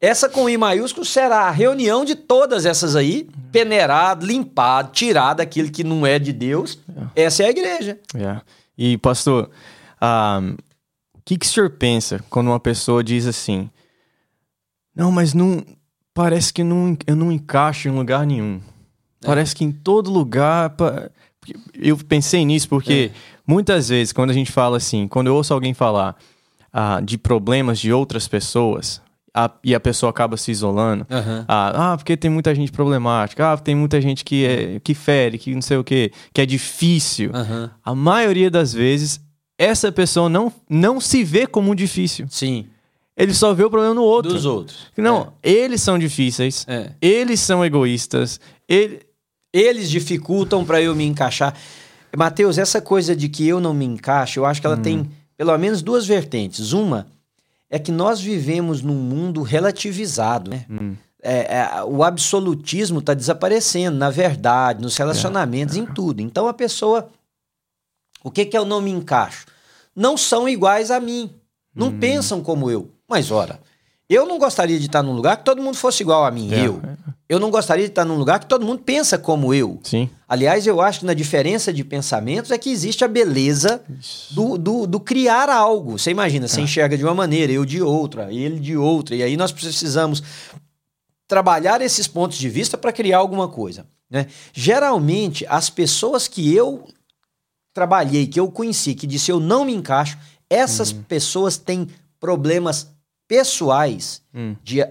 [0.00, 5.70] Essa com I maiúsculo será a reunião de todas essas aí, peneirado, limpado, tirado aquilo
[5.70, 6.78] que não é de Deus.
[7.16, 7.98] Essa é a igreja.
[8.14, 8.40] É.
[8.76, 9.50] E, pastor,
[10.00, 10.40] ah,
[11.14, 13.68] o que, que o senhor pensa quando uma pessoa diz assim:
[14.94, 15.64] Não, mas não.
[16.14, 18.60] Parece que não, eu não encaixo em lugar nenhum.
[19.20, 20.74] Parece que em todo lugar.
[21.74, 23.10] Eu pensei nisso porque
[23.46, 26.16] muitas vezes, quando a gente fala assim, quando eu ouço alguém falar
[26.72, 29.00] ah, de problemas de outras pessoas,
[29.38, 31.06] a, e a pessoa acaba se isolando.
[31.08, 31.44] Aham.
[31.46, 33.52] Ah, ah, porque tem muita gente problemática.
[33.52, 36.46] Ah, tem muita gente que, é, que fere, que não sei o quê, que é
[36.46, 37.30] difícil.
[37.32, 37.70] Aham.
[37.84, 39.20] A maioria das vezes,
[39.56, 42.26] essa pessoa não, não se vê como difícil.
[42.28, 42.66] Sim.
[43.16, 44.32] Ele só vê o problema no outro.
[44.32, 44.86] Dos outros.
[44.96, 46.64] Não, eles são difíceis.
[46.68, 46.90] É.
[47.00, 48.40] Eles são egoístas.
[48.68, 49.00] Ele...
[49.52, 51.54] Eles dificultam para eu me encaixar.
[52.16, 55.56] Mateus, essa coisa de que eu não me encaixo, eu acho que ela tem pelo
[55.56, 56.72] menos duas vertentes.
[56.72, 57.06] Uma
[57.70, 60.64] é que nós vivemos num mundo relativizado, né?
[61.20, 66.20] É, é, o absolutismo está desaparecendo, na verdade, nos relacionamentos, em tudo.
[66.22, 67.08] Então a pessoa.
[68.22, 69.46] O que, que eu não me encaixo?
[69.94, 71.30] Não são iguais a mim.
[71.74, 72.90] Não pensam como eu.
[73.08, 73.60] Mas, ora,
[74.08, 76.52] eu não gostaria de estar num lugar que todo mundo fosse igual a mim.
[76.52, 76.80] É, Eu.
[77.28, 79.78] Eu não gostaria de estar num lugar que todo mundo pensa como eu.
[79.82, 80.08] Sim.
[80.26, 83.82] Aliás, eu acho que na diferença de pensamentos é que existe a beleza
[84.30, 85.98] do, do, do criar algo.
[85.98, 89.14] Você imagina, você enxerga de uma maneira, eu de outra, ele de outra.
[89.14, 90.22] E aí nós precisamos
[91.26, 93.86] trabalhar esses pontos de vista para criar alguma coisa.
[94.10, 94.26] Né?
[94.54, 96.88] Geralmente, as pessoas que eu
[97.74, 100.16] trabalhei, que eu conheci, que disse eu não me encaixo,
[100.48, 101.88] essas pessoas têm
[102.18, 102.88] problemas
[103.28, 104.56] pessoais Hum.
[104.62, 104.82] de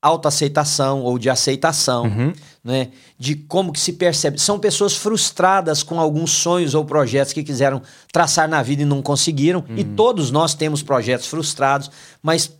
[0.00, 2.32] autoaceitação ou de aceitação, Uhum.
[2.62, 2.88] né?
[3.18, 4.40] De como que se percebe.
[4.40, 7.82] São pessoas frustradas com alguns sonhos ou projetos que quiseram
[8.12, 9.64] traçar na vida e não conseguiram.
[9.76, 11.90] E todos nós temos projetos frustrados,
[12.22, 12.50] mas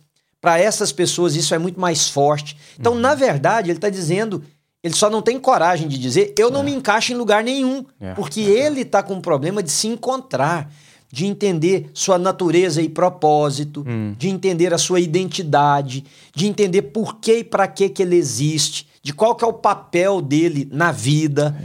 [0.41, 2.57] para essas pessoas isso é muito mais forte.
[2.79, 4.43] Então, na verdade, ele está dizendo,
[4.83, 8.13] ele só não tem coragem de dizer, eu não me encaixo em lugar nenhum, É.
[8.13, 10.71] porque ele está com um problema de se encontrar.
[11.11, 13.83] De entender sua natureza e propósito,
[14.17, 18.87] de entender a sua identidade, de entender por que e para que que ele existe,
[19.01, 21.55] de qual que é o papel dele na vida.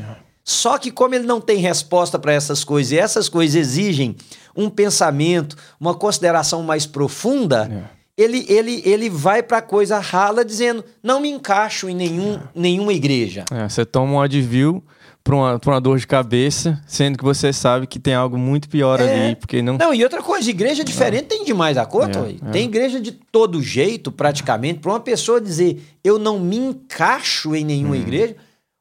[0.43, 4.17] Só que como ele não tem resposta para essas coisas e essas coisas exigem
[4.57, 10.85] um pensamento, uma consideração mais profunda, ele, ele, ele vai para a coisa rala dizendo:
[11.03, 13.45] não me encaixo em nenhum, nenhuma igreja.
[13.51, 14.83] É, você toma um Advil
[15.25, 18.69] pra uma, pra uma dor de cabeça, sendo que você sabe que tem algo muito
[18.69, 19.27] pior É.
[19.27, 19.79] ali, porque não...
[19.79, 22.19] Não, e outra coisa, igreja diferente tem demais a conta.
[22.21, 22.53] É, é.
[22.53, 24.81] Tem igreja de todo jeito, praticamente.
[24.81, 27.67] Para uma pessoa dizer eu não me encaixo em Hum.
[27.67, 28.37] nenhuma igreja,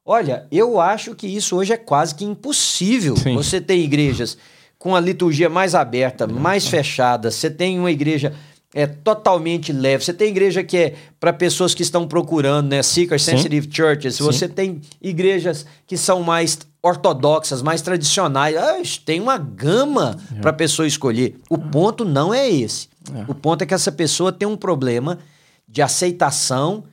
[0.05, 3.15] olha, eu acho que isso hoje é quase que impossível.
[3.15, 3.35] Sim.
[3.35, 4.37] Você tem igrejas
[4.77, 8.33] com a liturgia mais aberta, mais fechada, você tem uma igreja
[8.73, 10.03] é totalmente leve.
[10.03, 12.81] Você tem igreja que é para pessoas que estão procurando, né?
[12.81, 13.31] Seeker Sim.
[13.31, 14.15] sensitive churches.
[14.15, 14.23] Sim.
[14.23, 18.55] Você tem igrejas que são mais ortodoxas, mais tradicionais.
[18.55, 21.35] Ah, tem uma gama para a pessoa escolher.
[21.49, 22.89] O ponto não é esse.
[23.27, 25.19] O ponto é que essa pessoa tem um problema
[25.67, 26.83] de aceitação.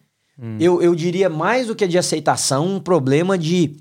[0.58, 3.76] Eu, eu diria mais do que de aceitação, um problema de,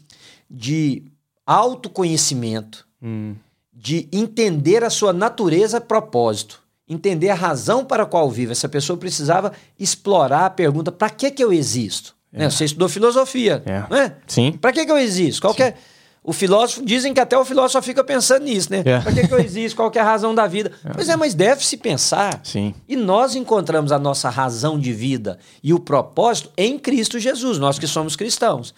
[0.50, 1.04] de
[1.46, 3.36] autoconhecimento Hum,
[3.74, 8.52] de entender a sua natureza e propósito, entender a razão para a qual vive.
[8.52, 12.16] Essa pessoa precisava explorar a pergunta: para que que eu existo?
[12.32, 12.50] Né?
[12.50, 13.84] Você estudou filosofia, É.
[13.94, 14.16] né?
[14.28, 14.52] Sim.
[14.54, 15.42] Para que que eu existo?
[15.42, 15.76] Qual que é-
[16.22, 18.84] O filósofo dizem que até o filósofo fica pensando nisso, né?
[18.86, 19.00] É.
[19.00, 19.76] Para que que eu existo?
[19.78, 20.72] Qual que é a razão da vida?
[20.94, 22.42] Pois é, mas deve se pensar.
[22.44, 22.76] Sim.
[22.90, 27.80] E nós encontramos a nossa razão de vida e o propósito em Cristo Jesus, nós
[27.80, 28.76] que somos cristãos.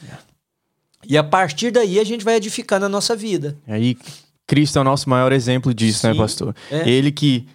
[1.05, 3.57] E a partir daí a gente vai edificando a nossa vida.
[3.67, 3.97] E aí,
[4.45, 6.55] Cristo é o nosso maior exemplo disso, né, Sim, pastor?
[6.69, 6.87] é.
[6.87, 7.47] Ele que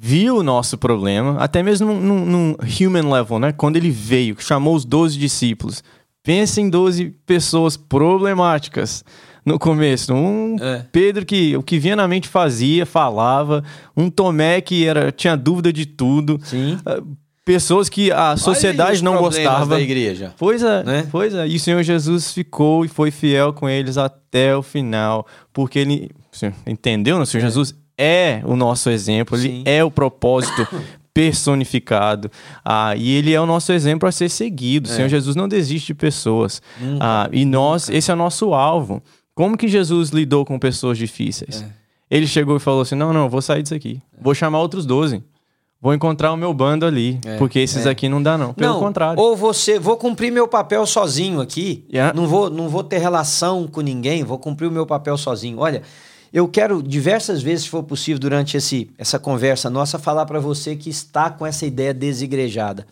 [0.00, 3.52] viu o nosso problema, até mesmo num, num- human level, né?
[3.52, 5.82] Quando ele veio, chamou os 12 discípulos.
[6.22, 9.04] Pensa em 12 pessoas problemáticas
[9.44, 10.12] no começo.
[10.14, 10.84] Um É.
[10.92, 13.64] Pedro que o que vinha na mente fazia, falava.
[13.96, 16.38] Um Tomé que era, tinha dúvida de tudo.
[16.44, 16.78] Sim.
[16.84, 17.00] Ah,
[17.44, 19.64] Pessoas que a sociedade não gostava.
[19.76, 20.34] da igreja.
[20.36, 21.08] Pois é, Né?
[21.10, 21.48] pois é.
[21.48, 26.10] E o Senhor Jesus ficou e foi fiel com eles até o final, porque ele
[26.66, 27.22] entendeu, né?
[27.22, 29.62] O Senhor Jesus é o nosso exemplo, ele Sim.
[29.66, 30.66] é o propósito
[31.12, 32.30] personificado,
[32.64, 34.88] ah, e ele é o nosso exemplo a ser seguido.
[34.88, 36.62] O Senhor Jesus não desiste de pessoas,
[37.00, 39.02] ah, e nós, esse é o nosso alvo.
[39.34, 41.64] Como que Jesus lidou com pessoas difíceis?
[42.10, 45.22] Ele chegou e falou assim: não, não, vou sair disso aqui, vou chamar outros 12.
[45.80, 48.52] Vou encontrar o meu bando ali, porque esses aqui não dá não.
[48.52, 49.20] Pelo não, contrário.
[49.20, 51.86] Ou você, vou cumprir meu papel sozinho aqui.
[51.88, 52.12] Yeah.
[52.12, 55.58] Não, vou, não vou ter relação com ninguém, vou cumprir o meu papel sozinho.
[55.58, 55.82] Olha,
[56.32, 60.76] eu quero diversas vezes, se for possível, durante esse, essa conversa nossa, falar para você
[60.76, 62.86] que está com essa ideia desigrejada.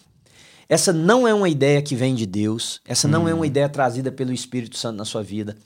[0.69, 4.11] Essa não é uma ideia que vem de Deus, essa não é uma ideia trazida
[4.11, 5.57] pelo Espírito Santo na sua vida.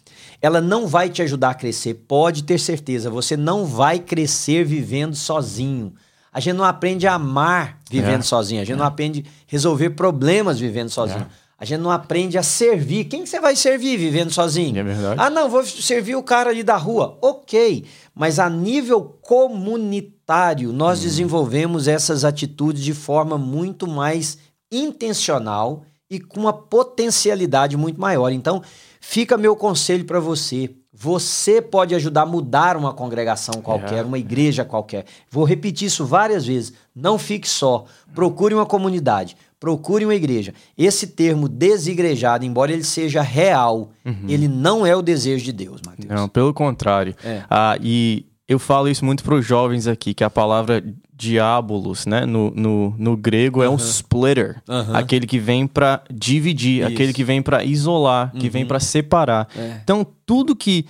[0.42, 5.14] Ela não vai te ajudar a crescer, pode ter certeza, você não vai crescer vivendo
[5.14, 5.94] sozinho.
[6.32, 8.24] A gente não aprende a amar vivendo É.
[8.24, 11.26] sozinho, a gente não aprende a resolver problemas vivendo sozinho.
[11.60, 13.04] A gente não aprende a servir.
[13.04, 14.78] Quem que você vai servir vivendo sozinho?
[14.78, 15.20] É verdade.
[15.20, 17.18] Ah, não, vou servir o cara ali da rua.
[17.20, 21.02] Ok, mas a nível comunitário, nós Hum.
[21.02, 24.38] desenvolvemos essas atitudes de forma muito mais
[24.72, 28.30] intencional e com uma potencialidade muito maior.
[28.32, 28.62] Então,
[28.98, 30.74] fica meu conselho para você.
[30.92, 34.02] Você pode ajudar a mudar uma congregação qualquer, é.
[34.02, 35.04] uma igreja qualquer.
[35.30, 36.72] Vou repetir isso várias vezes.
[36.94, 37.84] Não fique só.
[38.14, 39.36] Procure uma comunidade.
[39.60, 40.54] Procure uma igreja.
[40.76, 44.24] Esse termo desigrejado, embora ele seja real, uhum.
[44.26, 46.08] ele não é o desejo de Deus, Mateus.
[46.08, 47.14] Não, pelo contrário.
[47.22, 47.42] É.
[47.50, 52.24] Ah, e eu falo isso muito para os jovens aqui, que a palavra diabolos, né,
[52.24, 53.66] no, no, no grego, uhum.
[53.66, 54.62] é um splitter.
[54.66, 54.96] Uhum.
[54.96, 56.88] Aquele que vem para dividir, isso.
[56.90, 58.68] aquele que vem para isolar, que vem uhum.
[58.68, 59.46] para separar.
[59.54, 59.80] É.
[59.84, 60.86] Então, tudo que,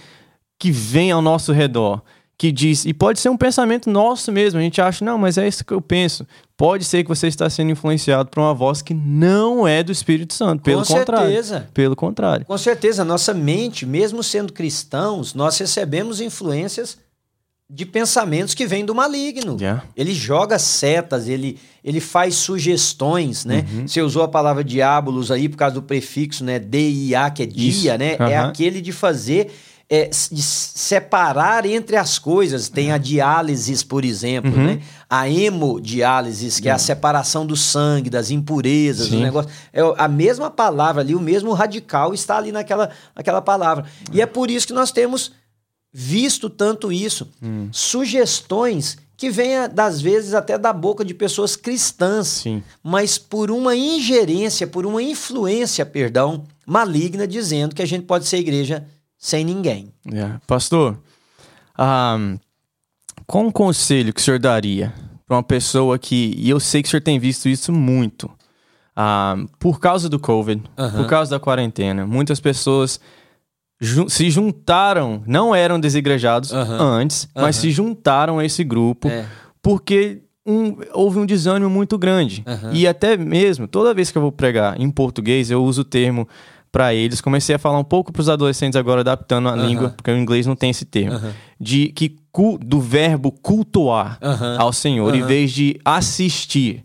[0.56, 2.00] que vem ao nosso redor
[2.40, 5.46] que diz, e pode ser um pensamento nosso mesmo, a gente acha, não, mas é
[5.46, 6.26] isso que eu penso.
[6.60, 10.34] Pode ser que você está sendo influenciado por uma voz que não é do Espírito
[10.34, 11.26] Santo, pelo Com contrário.
[11.28, 11.66] certeza.
[11.72, 12.44] Pelo contrário.
[12.44, 16.98] Com certeza, nossa mente, mesmo sendo cristãos, nós recebemos influências
[17.66, 19.56] de pensamentos que vêm do maligno.
[19.58, 19.84] Yeah.
[19.96, 23.64] Ele joga setas, ele, ele faz sugestões, né?
[23.72, 23.88] Uhum.
[23.88, 26.58] Você usou a palavra diabolos aí por causa do prefixo, né?
[26.58, 27.98] D-I-A, que é dia, Isso.
[27.98, 28.16] né?
[28.20, 28.26] Uhum.
[28.26, 29.50] É aquele de fazer
[29.90, 32.68] é, separar entre as coisas.
[32.68, 34.66] Tem a diálise, por exemplo, uhum.
[34.66, 34.82] né?
[35.08, 39.16] A hemodiálise, que é a separação do sangue, das impurezas, Sim.
[39.16, 39.50] do negócio.
[39.72, 43.84] É a mesma palavra ali, o mesmo radical está ali naquela, naquela palavra.
[44.12, 45.32] E é por isso que nós temos
[45.92, 47.28] visto tanto isso.
[47.42, 47.68] Hum.
[47.72, 52.62] Sugestões que vêm, das vezes, até da boca de pessoas cristãs, Sim.
[52.82, 58.38] mas por uma ingerência, por uma influência, perdão, maligna, dizendo que a gente pode ser
[58.38, 58.86] igreja
[59.20, 59.92] sem ninguém.
[60.10, 60.36] Yeah.
[60.36, 60.40] É.
[60.46, 60.98] Pastor,
[61.78, 62.38] um,
[63.26, 64.92] qual um conselho que o senhor daria
[65.26, 68.30] para uma pessoa que, e eu sei que o senhor tem visto isso muito,
[68.96, 70.62] um, por causa do Covid,
[70.96, 72.98] por causa da quarentena, muitas pessoas
[74.08, 79.26] se juntaram, não eram desigrejados antes, mas se juntaram a esse grupo é.
[79.62, 82.44] porque um, houve um desânimo muito grande.
[82.72, 86.28] E até mesmo, toda vez que eu vou pregar em português, eu uso o termo
[86.72, 87.20] para eles.
[87.20, 90.46] Comecei a falar um pouco para os adolescentes agora, adaptando a língua, porque o inglês
[90.46, 91.20] não tem esse termo.
[91.58, 92.20] De que
[92.60, 94.18] do verbo cultuar
[94.58, 96.84] ao Senhor, em vez de assistir.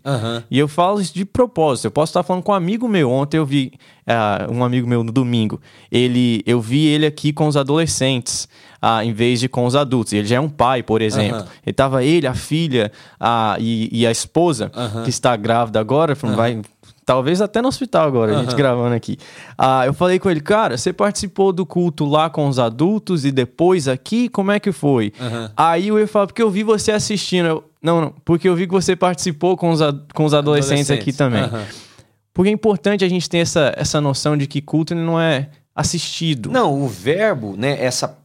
[0.50, 1.86] E eu falo isso de propósito.
[1.86, 3.10] Eu posso estar falando com um amigo meu.
[3.10, 3.72] Ontem eu vi
[4.06, 5.60] uh, um amigo meu no domingo.
[5.90, 8.48] Ele, eu vi ele aqui com os adolescentes.
[8.82, 10.12] Uh, em vez de com os adultos.
[10.12, 11.44] Ele já é um pai, por exemplo.
[11.64, 14.70] Ele tava ele, a filha uh, e, e, a esposa,
[15.02, 16.60] que está grávida agora, falando, vai
[17.06, 18.38] Talvez até no hospital agora, uhum.
[18.40, 19.16] a gente gravando aqui.
[19.56, 23.30] Ah, eu falei com ele, cara, você participou do culto lá com os adultos e
[23.30, 24.28] depois aqui?
[24.28, 25.12] Como é que foi?
[25.20, 25.48] Uhum.
[25.56, 27.46] Aí eu falou, porque eu vi você assistindo.
[27.46, 29.78] Eu, não, não, porque eu vi que você participou com os,
[30.12, 30.90] com os adolescentes, adolescentes.
[30.90, 31.44] aqui também.
[31.44, 31.64] Uhum.
[32.34, 36.50] Porque é importante a gente ter essa, essa noção de que culto não é assistido.
[36.50, 38.18] Não, o verbo, né, essa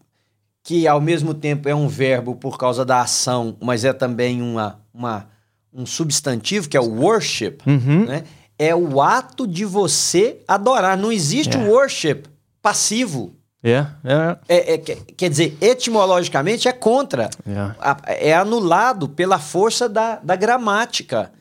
[0.63, 4.79] que ao mesmo tempo é um verbo por causa da ação, mas é também uma,
[4.91, 5.27] uma
[5.73, 8.05] um substantivo que é o worship, uhum.
[8.05, 8.23] né?
[8.61, 10.95] É o ato de você adorar.
[10.95, 11.73] Não existe yeah.
[11.73, 12.25] worship
[12.61, 13.33] passivo.
[13.65, 14.39] Yeah, yeah.
[14.47, 17.31] É, é, quer dizer, etimologicamente é contra.
[17.47, 17.75] Yeah.
[18.05, 21.31] É anulado pela força da, da gramática.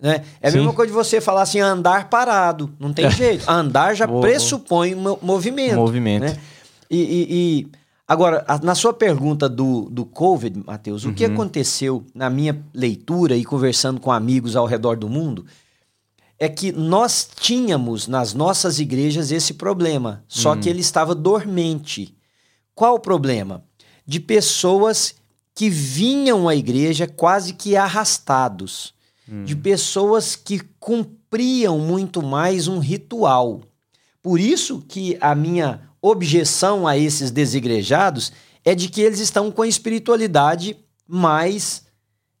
[0.00, 0.24] Né?
[0.42, 0.58] É a Sim.
[0.58, 2.68] mesma coisa de você falar assim, andar parado.
[2.80, 3.48] Não tem jeito.
[3.48, 5.76] Andar já pressupõe movimento.
[5.76, 6.24] Movimento.
[6.24, 6.36] Né?
[6.90, 7.68] E, e, e,
[8.08, 11.12] agora, na sua pergunta do, do Covid, Matheus, uhum.
[11.12, 11.32] o que uhum.
[11.32, 15.46] aconteceu na minha leitura e conversando com amigos ao redor do mundo?
[16.38, 20.72] É que nós tínhamos nas nossas igrejas esse problema, só que hum.
[20.72, 22.14] ele estava dormente.
[22.74, 23.64] Qual o problema?
[24.06, 25.14] De pessoas
[25.54, 28.92] que vinham à igreja quase que arrastados,
[29.26, 29.44] hum.
[29.44, 33.62] de pessoas que cumpriam muito mais um ritual.
[34.22, 38.30] Por isso que a minha objeção a esses desigrejados
[38.64, 40.76] é de que eles estão com a espiritualidade
[41.08, 41.84] mais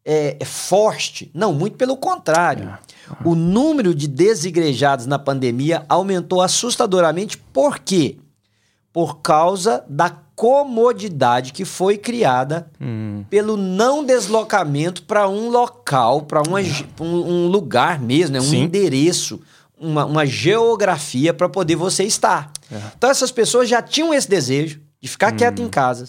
[0.04, 1.30] é, forte.
[1.32, 2.68] Não, muito pelo contrário.
[2.68, 2.95] É.
[3.24, 7.36] O número de desigrejados na pandemia aumentou assustadoramente.
[7.36, 8.16] Por quê?
[8.92, 13.24] Por causa da comodidade que foi criada hum.
[13.30, 18.40] pelo não deslocamento para um local, para um, um, lugar mesmo, né?
[18.40, 18.64] um Sim.
[18.64, 19.40] endereço,
[19.78, 22.52] uma, uma geografia para poder você estar.
[22.70, 22.78] É.
[22.96, 25.36] Então essas pessoas já tinham esse desejo de ficar hum.
[25.36, 26.08] quieto em casa,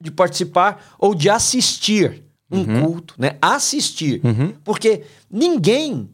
[0.00, 2.82] de participar ou de assistir um uhum.
[2.82, 3.36] culto, né?
[3.40, 4.20] Assistir.
[4.24, 4.54] Uhum.
[4.64, 6.10] Porque ninguém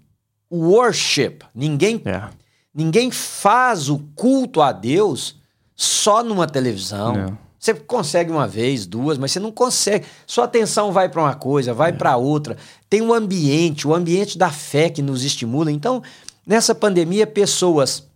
[0.52, 2.28] worship, ninguém, é.
[2.74, 5.36] ninguém faz o culto a Deus
[5.74, 7.14] só numa televisão.
[7.14, 7.46] Não.
[7.58, 10.06] Você consegue uma vez, duas, mas você não consegue.
[10.26, 11.92] Sua atenção vai para uma coisa, vai é.
[11.92, 12.56] para outra.
[12.88, 15.72] Tem um ambiente, o ambiente da fé que nos estimula.
[15.72, 16.02] Então,
[16.46, 18.06] nessa pandemia, pessoas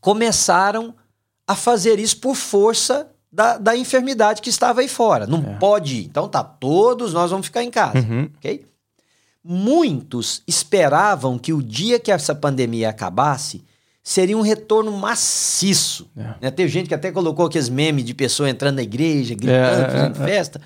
[0.00, 0.94] começaram
[1.46, 5.26] a fazer isso por força da, da enfermidade que estava aí fora.
[5.26, 5.58] Não é.
[5.58, 6.04] pode ir.
[6.06, 8.30] Então tá, todos nós vamos ficar em casa, uhum.
[8.38, 8.64] ok?
[9.48, 13.64] muitos esperavam que o dia que essa pandemia acabasse
[14.02, 16.10] seria um retorno maciço.
[16.16, 16.34] É.
[16.40, 16.50] Né?
[16.50, 20.20] Teve gente que até colocou aqueles memes de pessoa entrando na igreja, gritando, É, fazendo
[20.20, 20.26] é, é.
[20.26, 20.60] festa.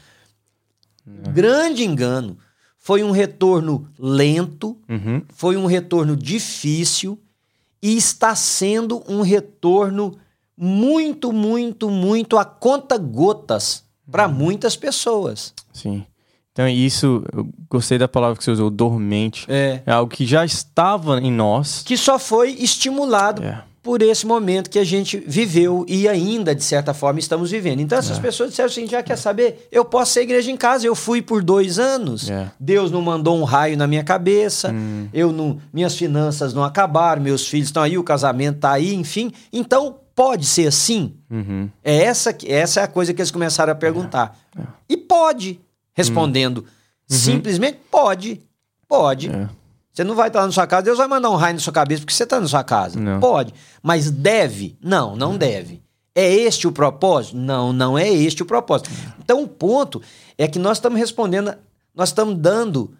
[1.06, 2.38] Grande engano.
[2.78, 5.22] Foi um retorno lento, Uhum.
[5.28, 7.18] foi um retorno difícil
[7.82, 10.16] e está sendo um retorno
[10.62, 14.34] muito, muito, muito a conta gotas para Uhum.
[14.34, 15.54] muitas pessoas.
[15.72, 16.04] Sim.
[16.52, 19.46] Então, isso, eu gostei da palavra que você usou, dormente.
[19.48, 19.80] É.
[19.86, 21.82] É algo que já estava em nós.
[21.86, 23.62] Que só foi estimulado É.
[23.82, 27.80] por esse momento que a gente viveu e ainda, de certa forma, estamos vivendo.
[27.80, 28.20] Então, essas É.
[28.20, 29.68] pessoas disseram assim: já quer saber?
[29.72, 30.84] Eu posso ser igreja em casa.
[30.86, 32.28] Eu fui por dois anos.
[32.28, 32.50] É.
[32.58, 34.72] Deus não mandou um raio na minha cabeça.
[34.72, 35.08] Hum.
[35.14, 39.32] Eu não, minhas finanças não acabaram, meus filhos estão aí, o casamento está aí, enfim.
[39.52, 41.14] Então, pode ser assim?
[41.30, 41.70] Uhum.
[41.82, 44.38] É essa, essa é a coisa que eles começaram a perguntar.
[44.86, 45.58] E pode,
[45.94, 46.66] respondendo
[47.08, 48.42] simplesmente, pode,
[48.86, 49.30] pode.
[49.30, 49.48] É.
[49.90, 52.02] Você não vai estar na sua casa, Deus vai mandar um raio na sua cabeça
[52.02, 53.00] porque você está na sua casa.
[53.00, 53.18] Não.
[53.18, 53.54] Pode.
[53.82, 54.76] Mas deve?
[54.82, 55.80] Não, não deve.
[56.14, 57.38] É este o propósito?
[57.38, 58.90] Não, não é este o propósito.
[59.24, 60.02] Então o ponto
[60.36, 61.54] é que nós estamos respondendo,
[61.94, 62.92] nós estamos dando.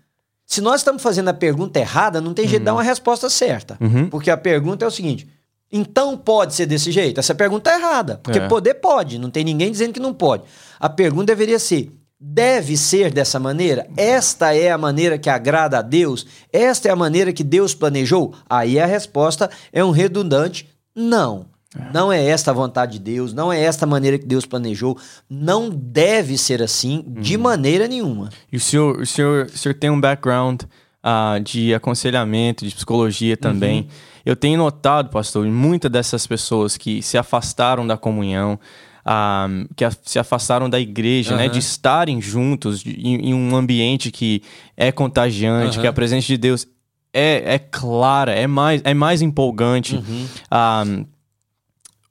[0.47, 3.77] Se nós estamos fazendo a pergunta errada, não tem jeito de dar uma resposta certa.
[3.79, 4.09] Uhum.
[4.09, 5.29] Porque a pergunta é o seguinte:
[5.73, 7.21] então pode ser desse jeito?
[7.21, 8.21] Essa pergunta é errada.
[8.23, 8.49] Porque É.
[8.49, 10.43] poder pode, não tem ninguém dizendo que não pode.
[10.79, 13.87] A pergunta deveria ser: deve ser dessa maneira?
[13.97, 16.27] Esta é a maneira que agrada a Deus?
[16.53, 18.35] Esta é a maneira que Deus planejou?
[18.49, 21.47] Aí a resposta é um redundante: não.
[21.95, 24.99] Não é esta a vontade de Deus, não é esta a maneira que Deus planejou,
[25.31, 28.29] não deve ser assim de maneira nenhuma.
[28.51, 30.63] E o senhor, o senhor, o senhor tem um background
[31.01, 33.87] ah, de aconselhamento, de psicologia também.
[34.25, 38.59] Eu tenho notado, pastor, muitas dessas pessoas que se afastaram da comunhão,
[39.05, 41.53] ah, que a- se afastaram da igreja, né, Aham.
[41.53, 44.43] de estarem juntos de- em, em um ambiente que
[44.77, 45.81] é contagiante, Aham.
[45.83, 46.67] que a presença de Deus
[47.13, 49.97] é, é clara, é mais, é mais empolgante.
[49.97, 50.27] Uhum.
[50.51, 50.85] Ah,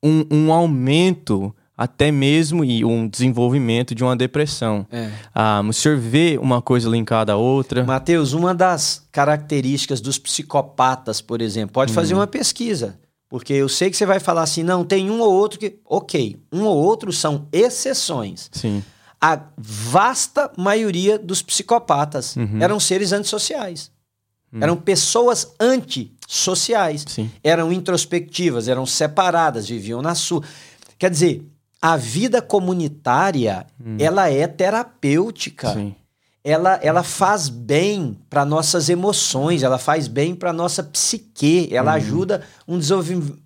[0.03, 4.85] um, um aumento até mesmo e um desenvolvimento de uma depressão.
[4.91, 5.09] É.
[5.33, 7.85] Ah, o senhor vê uma coisa linkada à outra?
[7.85, 12.99] Mateus, uma das características dos psicopatas, por exemplo, pode fazer uma pesquisa.
[13.29, 15.79] Porque eu sei que você vai falar assim, não, tem um ou outro que.
[15.85, 18.49] Ok, um ou outro são exceções.
[18.51, 18.83] Sim.
[19.21, 23.89] A vasta maioria dos psicopatas eram seres antissociais.
[24.59, 27.05] Eram pessoas antissociais.
[27.07, 27.31] Sim.
[27.41, 30.43] Eram introspectivas, eram separadas, viviam na sua.
[30.97, 31.45] Quer dizer,
[31.81, 33.65] a vida comunitária,
[33.97, 35.73] ela é terapêutica.
[35.73, 35.95] Sim.
[36.43, 42.41] ela, ela faz bem para nossas emoções, ela faz bem para nossa psique, ela ajuda
[42.67, 42.79] um,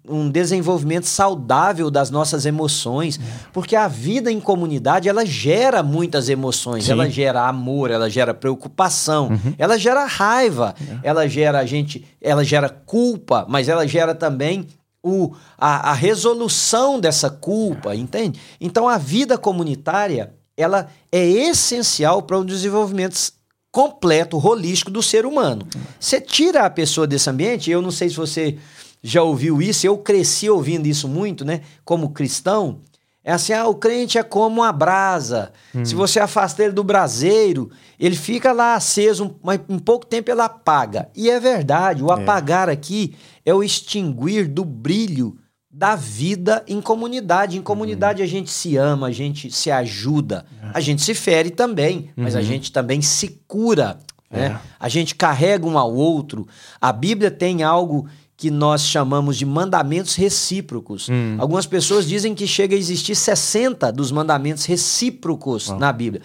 [0.08, 3.19] um desenvolvimento saudável das nossas emoções,
[3.52, 6.91] porque a vida em comunidade ela gera muitas emoções, Sim.
[6.91, 12.69] ela gera amor, ela gera preocupação, ela gera raiva, ela gera a gente, ela gera
[12.69, 14.67] culpa, mas ela gera também
[15.03, 18.39] o, a, a resolução dessa culpa, entende?
[18.59, 23.33] Então a vida comunitária ela é essencial para o desenvolvimento
[23.71, 25.67] completo, holístico do ser humano.
[25.99, 28.57] Você tira a pessoa desse ambiente, eu não sei se você
[29.01, 31.61] já ouviu isso, eu cresci ouvindo isso muito, né?
[31.83, 32.79] Como cristão,
[33.23, 35.53] é assim, ah, o crente é como uma brasa.
[35.83, 40.41] Se você afasta ele do braseiro, ele fica lá aceso, mas em pouco tempo ele
[40.41, 41.09] apaga.
[41.15, 45.38] E é verdade, o apagar aqui é o extinguir do brilho
[45.71, 47.57] da vida em comunidade.
[47.57, 52.12] Em comunidade a gente se ama, a gente se ajuda, a gente se fere também,
[52.15, 53.97] mas a gente também se cura.
[54.29, 54.59] Né?
[54.79, 56.47] A gente carrega um ao outro.
[56.81, 58.07] A Bíblia tem algo
[58.43, 61.08] que nós chamamos de mandamentos recíprocos.
[61.39, 66.21] Algumas pessoas dizem que chega a existir 60 dos mandamentos recíprocos na Bíblia.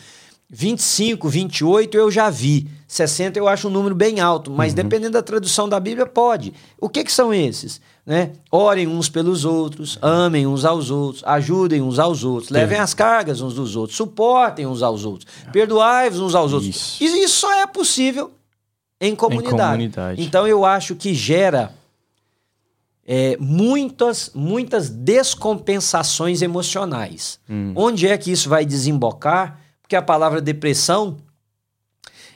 [0.51, 2.67] 25, 28 eu já vi.
[2.89, 6.53] 60 eu acho um número bem alto, mas dependendo da tradução da Bíblia, pode.
[6.81, 7.81] O que, que são esses?
[8.05, 8.33] Né?
[8.51, 13.41] Orem uns pelos outros, amem uns aos outros, ajudem uns aos outros, levem as cargas
[13.41, 16.75] uns dos outros, suportem uns aos outros, perdoai-vos uns aos outros.
[16.75, 17.05] Isso.
[17.05, 18.33] Isso só é possível
[19.01, 19.57] em comunidade.
[19.57, 20.21] comunidade.
[20.21, 21.78] Então eu acho que gera
[23.11, 27.41] é, muitas, muitas descompensações emocionais.
[27.49, 27.73] Hum.
[27.75, 29.59] Onde é que isso vai desembocar?
[29.81, 31.17] Porque a palavra depressão,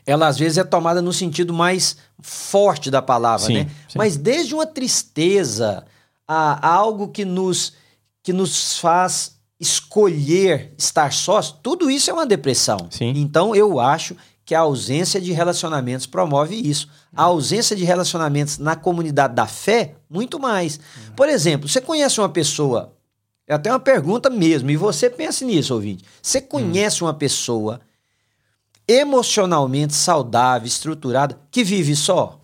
[0.06, 3.70] ela às vezes é tomada no sentido mais forte da palavra, Sim, né?
[3.86, 3.98] sim.
[3.98, 5.84] Mas desde uma tristeza
[6.26, 7.74] a, a algo que nos,
[8.22, 12.88] que nos faz escolher estar sós, tudo isso é uma depressão.
[12.88, 13.12] Sim.
[13.14, 16.88] Então eu acho que a ausência de relacionamentos promove isso.
[17.14, 20.80] A ausência de relacionamentos na comunidade da fé, muito mais.
[21.16, 22.92] Por exemplo, você conhece uma pessoa,
[23.46, 26.04] é até uma pergunta mesmo, e você pense nisso, ouvinte.
[26.20, 27.80] Você conhece uma pessoa
[28.86, 32.38] emocionalmente saudável, estruturada, que vive só?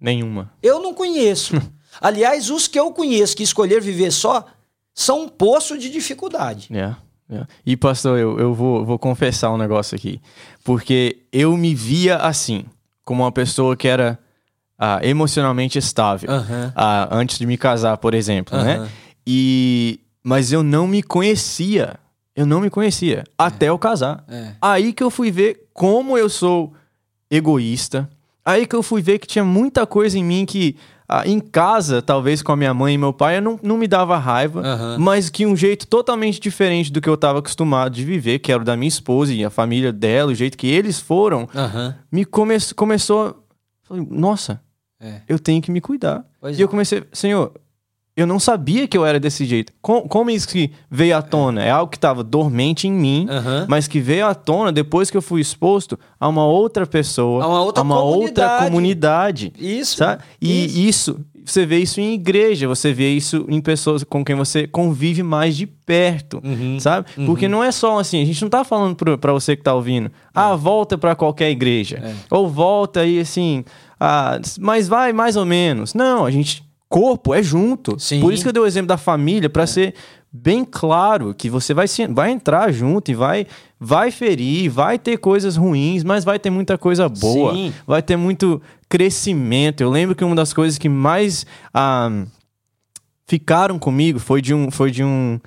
[0.00, 0.52] Nenhuma.
[0.62, 1.54] Eu não conheço.
[2.00, 4.46] Aliás, os que eu conheço que escolher viver só
[4.94, 6.68] são um poço de dificuldade.
[6.70, 6.98] Yeah,
[7.30, 7.48] yeah.
[7.64, 10.20] E, pastor, eu, eu vou, vou confessar um negócio aqui.
[10.64, 12.64] Porque eu me via assim,
[13.04, 14.18] como uma pessoa que era
[14.78, 16.28] ah, emocionalmente estável.
[16.74, 18.88] Ah, antes de me casar, por exemplo, né?
[19.26, 20.00] E...
[20.24, 21.96] Mas eu não me conhecia.
[22.34, 23.24] Eu não me conhecia.
[23.36, 24.24] Até eu casar.
[24.28, 24.52] É.
[24.60, 26.72] Aí que eu fui ver como eu sou
[27.30, 28.08] egoísta.
[28.44, 30.76] Aí que eu fui ver que tinha muita coisa em mim que,
[31.08, 33.86] ah, em casa, talvez com a minha mãe e meu pai, eu não, não me
[33.86, 34.96] dava raiva, Aham.
[34.98, 38.62] mas que um jeito totalmente diferente do que eu estava acostumado de viver, que era
[38.62, 41.94] o da minha esposa e a família dela, o jeito que eles foram, Aham.
[42.10, 43.44] me come começou.
[43.82, 44.60] Falei, nossa,
[45.00, 45.20] É.
[45.28, 46.24] eu tenho que me cuidar.
[46.40, 46.68] Pois e eu é.
[46.70, 47.52] comecei, Senhor,
[48.16, 49.72] eu não sabia que eu era desse jeito.
[49.80, 51.62] Com- como isso que veio à tona?
[51.64, 53.66] É algo que estava dormente em mim, Aham.
[53.68, 57.46] mas que veio à tona depois que eu fui exposto a uma outra pessoa, A
[57.48, 58.64] uma outra outra comunidade.
[58.64, 59.52] comunidade.
[59.58, 59.96] Isso.
[59.96, 60.22] Sabe?
[60.40, 61.20] E isso.
[61.44, 65.56] você vê isso em igreja, você vê isso em pessoas com quem você convive mais
[65.56, 66.78] de perto, Uhum.
[66.78, 67.08] sabe?
[67.26, 70.08] Porque não é só assim, a gente não tá falando pra você que tá ouvindo,
[70.32, 72.14] ah, volta pra qualquer igreja, É.
[72.30, 73.64] ou volta aí assim,
[73.98, 75.94] ah, mas vai mais ou menos.
[75.94, 77.98] Não, a gente corpo é junto.
[77.98, 78.20] Sim.
[78.20, 79.94] Por isso que eu dei o exemplo da família pra ser
[80.30, 83.46] bem claro que você vai se, vai entrar junto e vai
[83.80, 87.72] vai ferir, vai ter coisas ruins, mas vai ter muita coisa boa, Sim.
[87.86, 89.80] vai ter muito crescimento.
[89.80, 92.24] Eu lembro que uma das coisas que mais ah,
[93.26, 95.40] ficaram comigo foi de um foi de um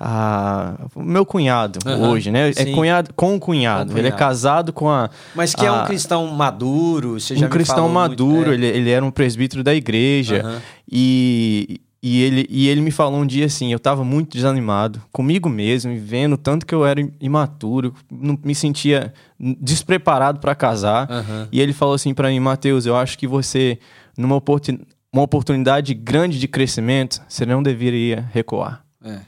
[0.00, 2.50] ah, meu cunhado Aham, hoje, né?
[2.50, 2.72] É sim.
[2.72, 3.92] cunhado com um cunhado.
[3.92, 7.46] Com Ele é casado com a Mas que é um Ah, cristão maduro, você já
[7.46, 8.54] um cristão falou muito, maduro, é.
[8.54, 10.42] ele, ele era um presbítero da igreja.
[10.44, 10.62] Aham.
[10.90, 15.48] E, e, ele, e ele me falou um dia assim: eu tava muito desanimado comigo
[15.48, 19.12] mesmo, e vendo tanto que eu era imaturo, não me sentia
[19.60, 21.10] despreparado para casar.
[21.10, 21.48] Aham.
[21.50, 23.78] E ele falou assim para mim: Mateus, eu acho que você,
[24.16, 24.78] numa oportun-
[25.12, 28.84] uma oportunidade grande de crescimento, você não deveria recuar.
[29.04, 29.18] É.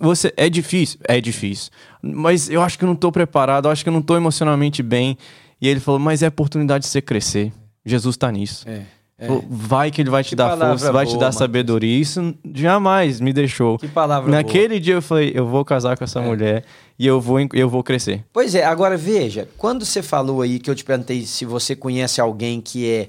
[0.00, 1.70] Você é difícil, é difícil.
[2.02, 4.82] Mas eu acho que eu não tô preparado, eu acho que eu não tô emocionalmente
[4.82, 5.16] bem.
[5.60, 7.52] E ele falou: "Mas é oportunidade de você crescer.
[7.84, 8.68] Jesus tá nisso.
[8.68, 8.82] É.
[9.22, 9.28] É.
[9.50, 11.38] Vai que ele vai te Que dar força, vai te boa, dar Marcos.
[11.38, 11.98] sabedoria.
[12.00, 13.76] Isso jamais me deixou.
[13.78, 16.06] Que palavra Naquele dia eu falei, eu vou casar com É.
[16.06, 16.64] essa mulher
[16.98, 18.24] e eu vou eu vou crescer.
[18.32, 22.18] Pois é, agora veja, quando você falou aí que eu te perguntei se você conhece
[22.18, 23.08] alguém que é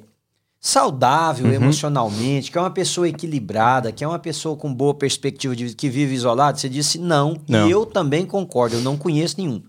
[0.63, 1.53] saudável Uhum.
[1.53, 5.89] emocionalmente, que é uma pessoa equilibrada, que é uma pessoa com boa perspectiva de que
[5.89, 7.67] vive isolado, você disse não, Não.
[7.67, 9.63] e eu também concordo, eu não conheço nenhum.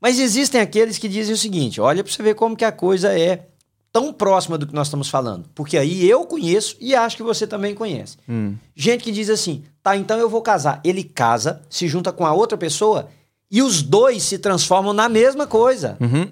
[0.00, 3.12] Mas existem aqueles que dizem o seguinte, olha para você ver como que a coisa
[3.16, 3.48] é
[3.92, 7.46] tão próxima do que nós estamos falando, porque aí eu conheço e acho que você
[7.46, 8.16] também conhece.
[8.26, 8.54] Hum.
[8.74, 10.80] Gente que diz assim, tá, então eu vou casar.
[10.82, 13.08] Ele casa, se junta com a outra pessoa
[13.50, 15.98] e os dois se transformam na mesma coisa.
[16.00, 16.28] Uhum.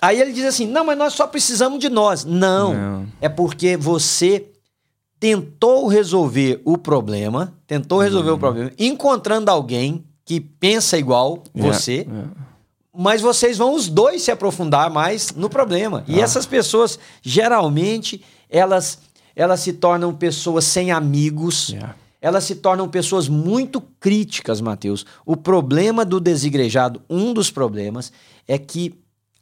[0.00, 2.24] Aí ele diz assim: não, mas nós só precisamos de nós.
[2.24, 2.74] Não.
[2.74, 3.06] Não.
[3.20, 4.48] É porque você
[5.18, 8.36] tentou resolver o problema, tentou resolver Uhum.
[8.36, 12.24] o problema, encontrando alguém que pensa igual você, É, é.
[12.94, 16.00] mas vocês vão os dois se aprofundar mais no problema.
[16.06, 16.10] Ah.
[16.10, 18.98] E essas pessoas, geralmente, elas,
[19.34, 21.70] elas se tornam pessoas sem amigos.
[21.70, 21.94] Yeah.
[22.20, 25.04] Elas se tornam pessoas muito críticas, Mateus.
[25.26, 28.10] O problema do desigrejado, um dos problemas,
[28.48, 28.94] é que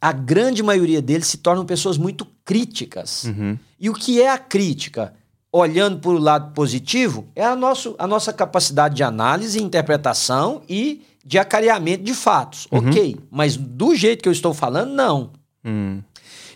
[0.02, 3.22] a grande maioria deles se tornam pessoas muito críticas.
[3.22, 3.56] Uhum.
[3.78, 5.14] E o que é a crítica?
[5.52, 11.02] Olhando por o lado positivo, é a, nosso, a nossa capacidade de análise, interpretação e
[11.24, 12.66] de acareamento de fatos.
[12.72, 12.88] Uhum.
[12.88, 15.30] Ok, mas do jeito que eu estou falando, não.
[15.64, 16.00] Hum.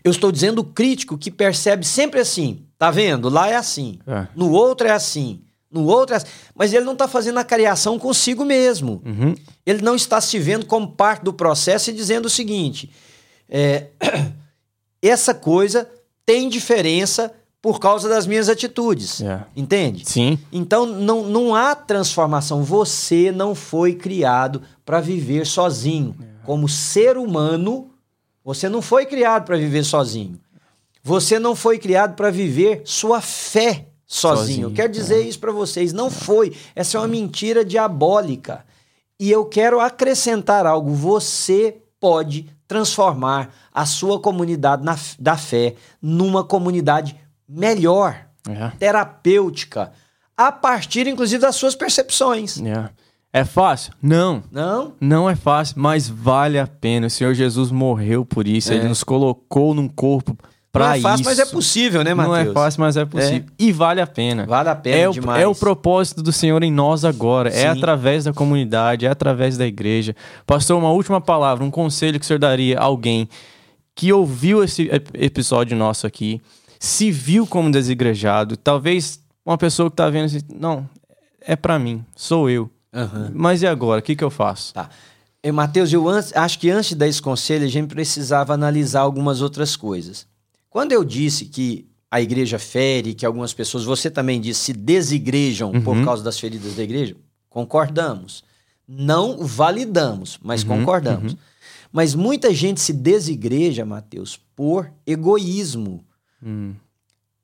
[0.03, 2.65] Eu estou dizendo o crítico que percebe sempre assim.
[2.77, 3.29] Tá vendo?
[3.29, 4.01] Lá é assim.
[4.07, 4.27] É.
[4.35, 5.41] No outro é assim.
[5.71, 6.27] No outro é assim.
[6.53, 9.03] Mas ele não está fazendo a cariação consigo mesmo.
[9.05, 9.37] Uhum.
[9.65, 12.91] Ele não está se vendo como parte do processo e dizendo o seguinte:
[13.49, 13.89] é,
[15.03, 15.89] essa coisa
[16.25, 17.33] tem diferença
[17.63, 19.21] por causa das minhas atitudes.
[19.21, 19.47] Yeah.
[19.57, 20.09] Entende?
[20.09, 20.39] Sim.
[20.53, 22.63] Então não, não há transformação.
[22.63, 26.15] Você não foi criado para viver sozinho.
[26.45, 27.91] Como ser humano,
[28.45, 30.39] você não foi criado para viver sozinho.
[31.03, 34.47] Você não foi criado para viver sua fé sozinho.
[34.47, 35.93] Sozinho, Eu quero dizer isso para vocês.
[35.93, 36.53] Não foi.
[36.75, 38.65] Essa é uma mentira diabólica.
[39.19, 40.93] E eu quero acrescentar algo.
[40.93, 47.17] Você pode transformar a sua comunidade na- da fé numa comunidade
[47.49, 48.73] melhor Yeah.
[48.79, 49.93] terapêutica
[50.37, 52.57] a partir, inclusive, das suas percepções.
[52.59, 52.91] Yeah.
[53.33, 53.93] É fácil?
[54.01, 54.43] Não.
[54.51, 54.93] Não?
[55.01, 57.07] Não é fácil, mas vale a pena.
[57.09, 58.73] O Senhor Jesus morreu por isso.
[58.73, 58.77] É.
[58.77, 60.37] Ele nos colocou num corpo
[60.77, 61.31] pra não é fácil, isso.
[61.31, 62.49] mas é possível, né, Não Matheus?
[62.49, 63.45] é fácil, mas é possível.
[63.59, 64.47] E vale a pena.
[64.47, 65.43] Vale a pena é o, demais.
[65.43, 67.51] É o propósito do Senhor em nós agora.
[67.51, 67.59] Sim.
[67.59, 70.15] É através da comunidade, é através da igreja.
[70.47, 73.29] Pastor, uma última palavra, um conselho que o Senhor daria a alguém
[73.95, 76.41] que ouviu esse episódio nosso aqui,
[76.79, 80.87] se viu como desigrejado, talvez uma pessoa que está vendo assim, não,
[81.41, 82.71] é para mim, sou eu.
[82.93, 83.31] Uhum.
[83.33, 84.01] Mas e agora?
[84.01, 84.75] O que, que eu faço?
[84.75, 84.91] Tá.
[85.43, 89.41] E, Mateus, eu acho que antes de dar esse conselho, a gente precisava analisar algumas
[89.41, 90.27] outras coisas.
[90.77, 95.73] Quando eu disse que a igreja fere, que algumas pessoas, você também disse, se desigrejam
[95.73, 95.81] uhum.
[95.81, 97.17] por causa das feridas da igreja,
[97.49, 98.45] concordamos.
[98.87, 101.33] Não validamos, mas uhum, concordamos.
[101.33, 101.39] Uhum.
[101.91, 106.05] Mas muita gente se desigreja, Mateus, por egoísmo.
[106.45, 106.75] Hum.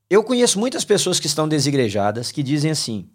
[0.07, 3.07] Eu conheço muitas pessoas que estão desigrejadas que dizem assim: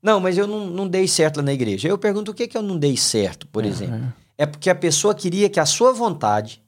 [0.00, 1.88] não, mas eu não, não dei certo na igreja.
[1.88, 4.14] Eu pergunto o que, que eu não dei certo, por exemplo.
[4.38, 6.62] É porque a pessoa queria que a sua vontade,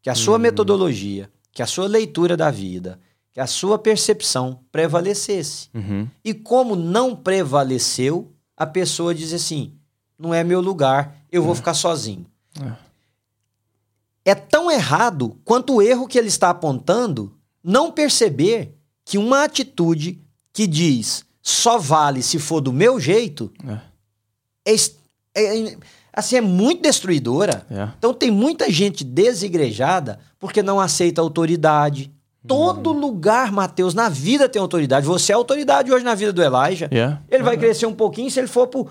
[0.00, 0.42] que a sua hum.
[0.42, 1.28] metodologia,
[1.58, 3.00] que a sua leitura da vida,
[3.32, 5.68] que a sua percepção prevalecesse.
[5.74, 6.06] Uhum.
[6.24, 9.72] E como não prevaleceu, a pessoa diz assim:
[10.16, 11.56] não é meu lugar, eu vou é.
[11.56, 12.24] ficar sozinho.
[14.24, 14.30] É.
[14.30, 20.22] é tão errado quanto o erro que ele está apontando não perceber que uma atitude
[20.52, 23.52] que diz só vale se for do meu jeito
[24.64, 24.74] é,
[25.34, 25.78] é, é
[26.18, 27.64] assim é muito destruidora.
[27.70, 27.88] É.
[27.96, 32.12] Então tem muita gente desigrejada porque não aceita autoridade.
[32.46, 32.98] Todo hum.
[32.98, 35.06] lugar, Mateus, na vida tem autoridade.
[35.06, 36.88] Você é autoridade hoje na vida do Elijah.
[36.90, 37.22] Yeah.
[37.30, 38.88] Ele vai crescer um pouquinho se ele for pro,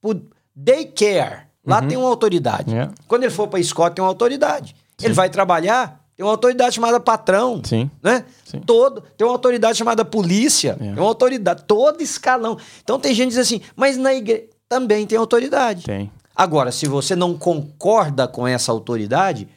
[0.00, 0.20] pro
[0.54, 1.46] daycare.
[1.66, 1.88] Lá uhum.
[1.88, 2.70] tem uma autoridade.
[2.70, 2.92] Yeah.
[3.06, 4.74] Quando ele for para escola, tem uma autoridade.
[4.96, 5.06] Sim.
[5.06, 7.60] Ele vai trabalhar, tem uma autoridade chamada patrão.
[7.62, 7.90] Sim.
[8.02, 8.24] Né?
[8.44, 8.60] Sim.
[8.60, 10.70] Todo, tem uma autoridade chamada polícia.
[10.70, 10.94] Yeah.
[10.94, 12.56] Tem uma autoridade, todo escalão.
[12.82, 15.84] Então tem gente que diz assim, mas na igreja também tem autoridade.
[15.84, 16.10] Tem.
[16.38, 19.48] Agora, se você não concorda com essa autoridade,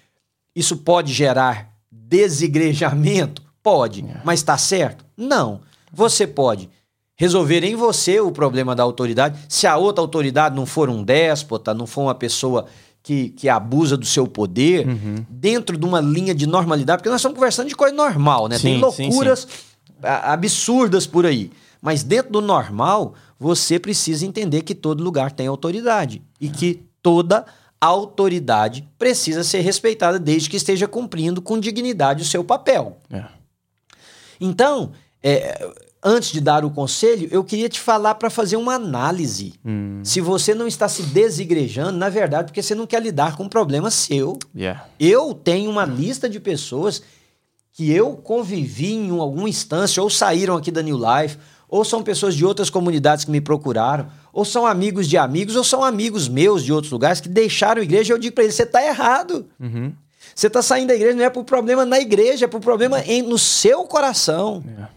[0.55, 3.43] isso pode gerar desigrejamento?
[3.61, 4.01] Pode.
[4.01, 4.21] Yeah.
[4.25, 5.05] Mas está certo?
[5.15, 5.61] Não.
[5.93, 6.67] Você pode
[7.15, 9.37] resolver em você o problema da autoridade.
[9.47, 12.65] Se a outra autoridade não for um déspota, não for uma pessoa
[13.03, 15.23] que, que abusa do seu poder, uhum.
[15.29, 18.57] dentro de uma linha de normalidade, porque nós estamos conversando de coisa normal, né?
[18.57, 19.97] Sim, Tem loucuras sim, sim.
[20.03, 21.51] absurdas por aí.
[21.79, 27.43] Mas dentro do normal, você precisa entender que todo lugar tem autoridade e que toda
[27.81, 32.99] autoridade precisa ser respeitada desde que esteja cumprindo com dignidade o seu papel.
[33.09, 33.23] É.
[34.39, 34.91] Então,
[35.23, 35.73] é,
[36.03, 39.55] antes de dar o conselho, eu queria te falar para fazer uma análise.
[39.65, 40.01] Hum.
[40.03, 43.49] Se você não está se desigrejando, na verdade, porque você não quer lidar com um
[43.49, 44.37] problema seu.
[44.55, 44.85] Yeah.
[44.99, 47.01] Eu tenho uma lista de pessoas
[47.73, 51.39] que eu convivi em alguma instância, ou saíram aqui da New Life,
[51.71, 55.63] ou são pessoas de outras comunidades que me procuraram, ou são amigos de amigos, ou
[55.63, 58.11] são amigos meus de outros lugares que deixaram a igreja.
[58.11, 59.47] E eu digo para eles: você está errado.
[59.57, 59.93] Uhum.
[60.35, 63.21] Você está saindo da igreja, não é por problema na igreja, é por problema em,
[63.21, 64.61] no seu coração.
[64.65, 64.89] Yeah.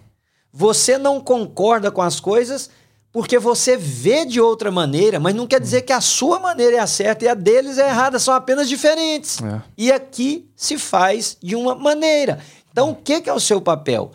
[0.53, 2.71] Você não concorda com as coisas
[3.11, 6.81] porque você vê de outra maneira, mas não quer dizer que a sua maneira é
[6.81, 9.41] a certa e a deles é errada, são apenas diferentes.
[9.41, 9.63] É.
[9.79, 12.41] E aqui se faz de uma maneira.
[12.73, 14.11] Então, o que, que é o seu papel?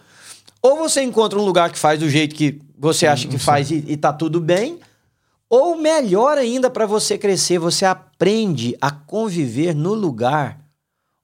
[0.61, 3.83] Ou você encontra um lugar que faz do jeito que você acha que faz e,
[3.87, 4.79] e tá tudo bem,
[5.49, 10.59] ou melhor ainda, para você crescer, você aprende a conviver no lugar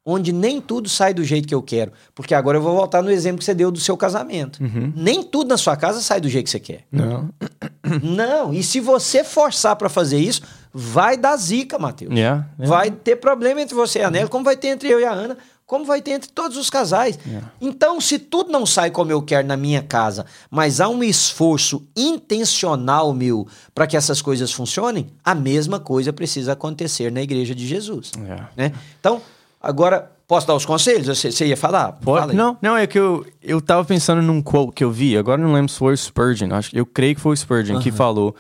[0.05, 1.91] onde nem tudo sai do jeito que eu quero.
[2.13, 4.63] Porque agora eu vou voltar no exemplo que você deu do seu casamento.
[4.63, 4.93] Uhum.
[4.95, 6.83] Nem tudo na sua casa sai do jeito que você quer.
[6.91, 7.29] Não.
[8.01, 8.53] Não.
[8.53, 10.41] E se você forçar para fazer isso,
[10.73, 12.13] vai dar zica, Matheus.
[12.13, 12.75] Yeah, yeah.
[12.75, 15.11] Vai ter problema entre você e a Nelly, como vai ter entre eu e a
[15.11, 17.17] Ana, como vai ter entre todos os casais.
[17.25, 17.51] Yeah.
[17.59, 21.87] Então, se tudo não sai como eu quero na minha casa, mas há um esforço
[21.95, 27.65] intencional meu para que essas coisas funcionem, a mesma coisa precisa acontecer na igreja de
[27.65, 28.11] Jesus.
[28.55, 28.73] Né?
[28.99, 29.21] Então,
[29.65, 31.07] Agora, posso dar os conselhos?
[31.07, 31.93] Você, você ia falar?
[31.93, 35.41] Pode, não, não, é que eu, eu tava pensando num quote que eu vi, agora
[35.41, 38.35] não lembro se foi o Spurgeon, acho, eu creio que foi o Spurgeon que falou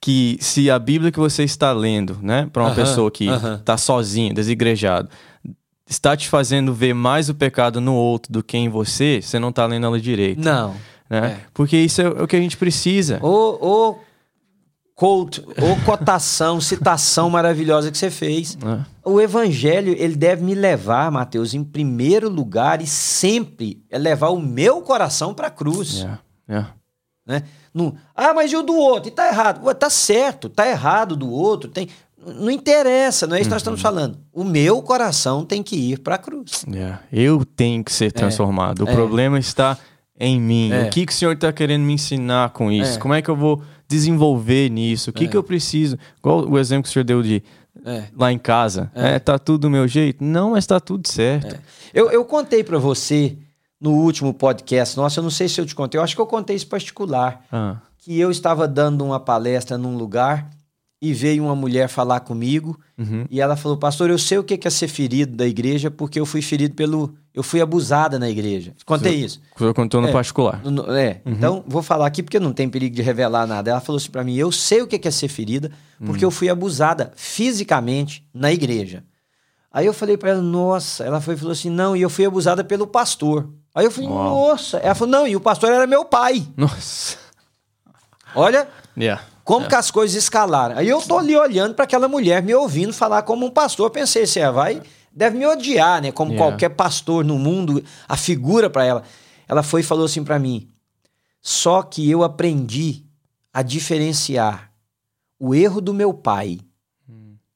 [0.00, 4.32] que se a Bíblia que você está lendo, né, para uma pessoa que está sozinha,
[4.32, 5.10] desigrejado,
[5.90, 9.48] está te fazendo ver mais o pecado no outro do que em você, você não
[9.48, 10.40] está lendo ela direito.
[10.40, 10.74] Não.
[11.10, 11.32] Né?
[11.32, 11.46] É.
[11.52, 13.18] Porque isso é o que a gente precisa.
[13.20, 14.04] Ou, ou
[14.94, 18.56] quote, ou cotação, citação maravilhosa que você fez.
[18.56, 18.84] É.
[19.04, 24.40] O evangelho, ele deve me levar, Mateus, em primeiro lugar e sempre é levar o
[24.40, 25.94] meu coração para a cruz.
[25.94, 26.20] Yeah.
[26.48, 26.74] Yeah.
[27.26, 27.42] Né?
[28.16, 29.08] Ah, mas e o do outro?
[29.08, 29.64] E tá errado.
[29.64, 31.70] Ué, tá certo, tá errado do outro.
[31.70, 31.88] Tem,
[32.26, 33.82] não interessa, não é isso que nós estamos uhum.
[33.82, 34.18] falando.
[34.32, 36.64] O meu coração tem que ir para a cruz.
[36.68, 37.00] Yeah.
[37.12, 38.10] Eu tenho que ser é.
[38.10, 38.86] transformado.
[38.86, 38.90] É.
[38.90, 39.78] O problema está
[40.18, 40.70] em mim.
[40.70, 40.84] É.
[40.84, 42.96] O que, que o Senhor está querendo me ensinar com isso?
[42.96, 42.98] É.
[42.98, 45.10] Como é que eu vou desenvolver nisso?
[45.10, 45.28] O que, é.
[45.28, 45.98] que eu preciso?
[46.18, 47.42] Igual o exemplo que o senhor deu de
[47.84, 48.04] é.
[48.16, 48.90] lá em casa.
[48.94, 49.14] É.
[49.14, 49.18] é.
[49.18, 50.22] tá tudo do meu jeito?
[50.22, 51.54] Não, mas tá tudo certo.
[51.54, 51.60] É.
[51.94, 53.36] Eu, eu contei para você
[53.80, 56.26] no último podcast, nossa, eu não sei se eu te contei, eu acho que eu
[56.26, 57.42] contei isso particular.
[57.50, 57.78] Ah.
[57.96, 60.50] Que eu estava dando uma palestra num lugar
[61.02, 63.24] e veio uma mulher falar comigo Uhum.
[63.30, 66.26] e ela falou: "Pastor, eu sei o que é ser ferido da igreja porque eu
[66.26, 68.74] fui ferido pelo eu fui abusada na igreja".
[68.84, 69.40] Contei isso.
[69.56, 70.12] O senhor contou no É.
[70.12, 70.60] particular.
[70.64, 73.70] No- É, então vou falar aqui porque não tem perigo de revelar nada.
[73.70, 75.70] Ela falou assim pra mim: "Eu sei o que é ser ferida
[76.04, 79.02] porque eu fui abusada fisicamente na igreja".
[79.72, 82.62] Aí eu falei pra ela: "Nossa", ela foi falou assim: "Não, e eu fui abusada
[82.64, 83.48] pelo pastor".
[83.74, 84.48] Aí eu falei: Uau.
[84.48, 84.76] "Nossa".
[84.78, 86.46] Ela falou: "Não, e o pastor era meu pai".
[86.56, 87.16] Nossa.
[88.34, 89.22] Olha, Yeah.
[89.44, 90.76] Como que as coisas escalaram.
[90.78, 93.86] Aí eu tô ali olhando para aquela mulher me ouvindo falar como um pastor.
[93.86, 94.82] Eu pensei, você vai,
[95.12, 96.12] deve me odiar, né?
[96.12, 96.50] Como Yeah.
[96.50, 99.02] qualquer pastor no mundo, a figura para ela.
[99.48, 100.68] Ela foi e falou assim para mim:
[101.42, 103.04] só que eu aprendi
[103.52, 104.70] a diferenciar
[105.38, 106.60] o erro do meu pai,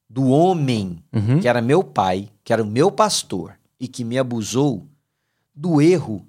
[0.09, 1.39] do homem Uhum.
[1.39, 4.85] que era meu pai, que era o meu pastor e que me abusou,
[5.53, 6.25] do erro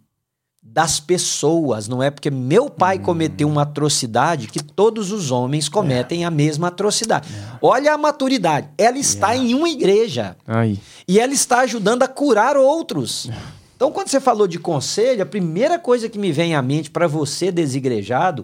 [0.73, 1.89] das pessoas.
[1.89, 6.69] Não é porque meu pai cometeu uma atrocidade que todos os homens cometem a mesma
[6.69, 7.29] atrocidade.
[7.63, 8.69] Olha a maturidade.
[8.77, 10.79] Ela está em uma igreja Aí.
[11.09, 13.31] e ela está ajudando a curar outros.
[13.75, 17.07] Então, quando você falou de conselho, a primeira coisa que me vem à mente para
[17.07, 18.43] você, desigrejado,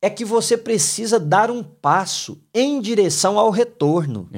[0.00, 4.28] é que você precisa dar um passo em direção ao retorno.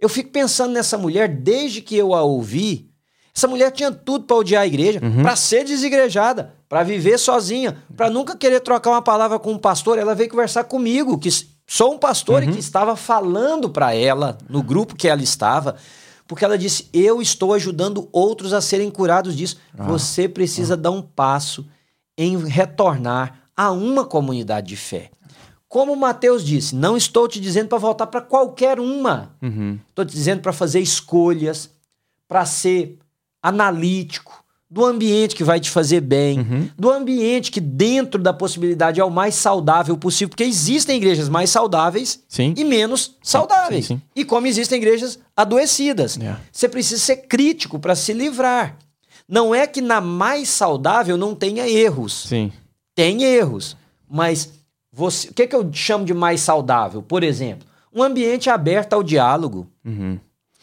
[0.00, 2.90] Eu fico pensando nessa mulher desde que eu a ouvi.
[3.34, 8.10] Essa mulher tinha tudo para odiar a igreja, para ser desigrejada, para viver sozinha, para
[8.10, 9.98] nunca querer trocar uma palavra com um pastor.
[9.98, 11.30] Ela veio conversar comigo, que
[11.66, 15.76] sou um pastor e que estava falando para ela no grupo que ela estava,
[16.26, 19.56] porque ela disse: "Eu estou ajudando outros a serem curados disso.
[19.76, 21.66] Você precisa dar um passo
[22.18, 25.10] em retornar a uma comunidade de fé."
[25.72, 29.34] Como Mateus disse, não estou te dizendo para voltar para qualquer uma.
[29.40, 29.78] Uhum.
[29.88, 31.70] Estou te dizendo para fazer escolhas,
[32.28, 32.98] para ser
[33.42, 36.68] analítico, do ambiente que vai te fazer bem, Uhum.
[36.78, 41.50] do ambiente que, dentro da possibilidade, é o mais saudável possível, porque existem igrejas mais
[41.50, 42.54] saudáveis Sim.
[42.56, 43.84] e menos saudáveis.
[43.86, 44.02] sim, sim.
[44.16, 46.16] E como existem igrejas adoecidas.
[46.16, 46.40] Yeah.
[46.50, 48.76] Você precisa ser crítico para se livrar.
[49.28, 52.24] Não é que na mais saudável não tenha erros
[52.94, 53.76] tem erros,
[54.08, 54.50] mas
[54.90, 57.02] você, o que, que eu chamo de mais saudável?
[57.02, 59.66] Por exemplo, um ambiente aberto ao diálogo.
[59.84, 60.18] Uhum.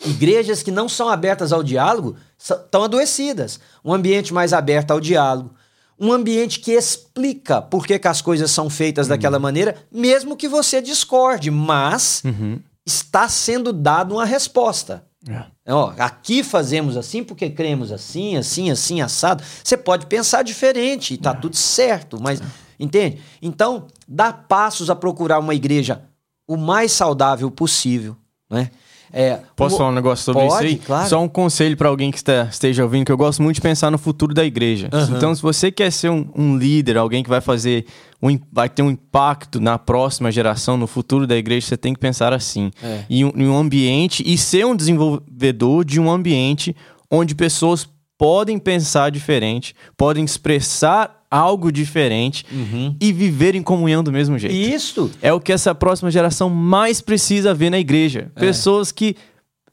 [0.05, 3.59] Igrejas que não são abertas ao diálogo estão adoecidas.
[3.83, 5.53] Um ambiente mais aberto ao diálogo.
[5.99, 10.47] Um ambiente que explica por que, que as coisas são feitas daquela maneira, mesmo que
[10.47, 12.59] você discorde, mas Uhum.
[12.85, 15.03] está sendo dado uma resposta.
[15.27, 15.51] Yeah.
[15.67, 19.43] Ó, aqui fazemos assim porque cremos assim, assim, assim, assado.
[19.61, 22.41] Você pode pensar diferente e tá tudo certo, mas
[22.79, 23.21] entende?
[23.41, 26.01] Então, dá passos a procurar uma igreja
[26.47, 28.15] o mais saudável possível,
[28.49, 28.71] né?
[29.11, 30.77] É, Posso o- falar um negócio sobre Pode, isso aí?
[30.85, 31.09] claro.
[31.09, 33.89] Só um conselho para alguém que está- esteja ouvindo, que eu gosto muito de pensar
[33.89, 34.89] no futuro da igreja.
[34.91, 35.17] Aham.
[35.17, 37.85] Então, se você quer ser um, um líder, alguém que vai fazer,
[38.21, 41.99] um, vai ter um impacto na próxima geração, no futuro da igreja, você tem que
[41.99, 42.71] pensar assim.
[42.83, 43.03] É.
[43.09, 46.75] Em, um, em um ambiente e ser um desenvolvedor de um ambiente
[47.09, 47.87] onde pessoas
[48.17, 52.95] podem pensar diferente, podem expressar algo diferente Uhum.
[52.99, 54.55] e viver em comunhão do mesmo jeito.
[54.55, 55.11] Isso.
[55.21, 58.31] É o que essa próxima geração mais precisa ver na igreja.
[58.35, 58.39] É.
[58.39, 59.15] Pessoas que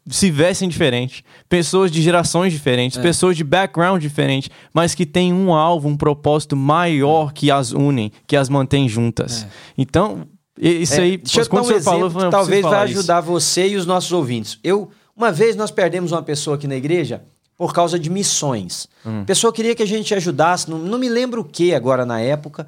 [0.08, 2.56] se vestem diferente, pessoas de gerações É.
[2.56, 7.72] diferentes, pessoas de background diferente, mas que têm um alvo, um propósito maior que as
[7.72, 9.46] unem, que as mantém juntas.
[9.76, 10.26] Então,
[10.60, 12.98] i- isso É, aí, deixa eu dar um exemplo falou, que talvez vai falar isso.
[12.98, 14.58] ajudar você e os nossos ouvintes.
[14.62, 17.24] Eu, uma vez nós perdemos uma pessoa aqui na igreja
[17.56, 18.86] por causa de missões.
[19.04, 19.22] Hum.
[19.22, 22.20] A pessoa queria que a gente ajudasse, não, não me lembro o que agora na
[22.20, 22.66] época.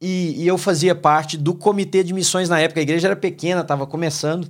[0.00, 2.80] E, e eu fazia parte do comitê de missões na época.
[2.80, 4.48] A igreja era pequena, estava começando.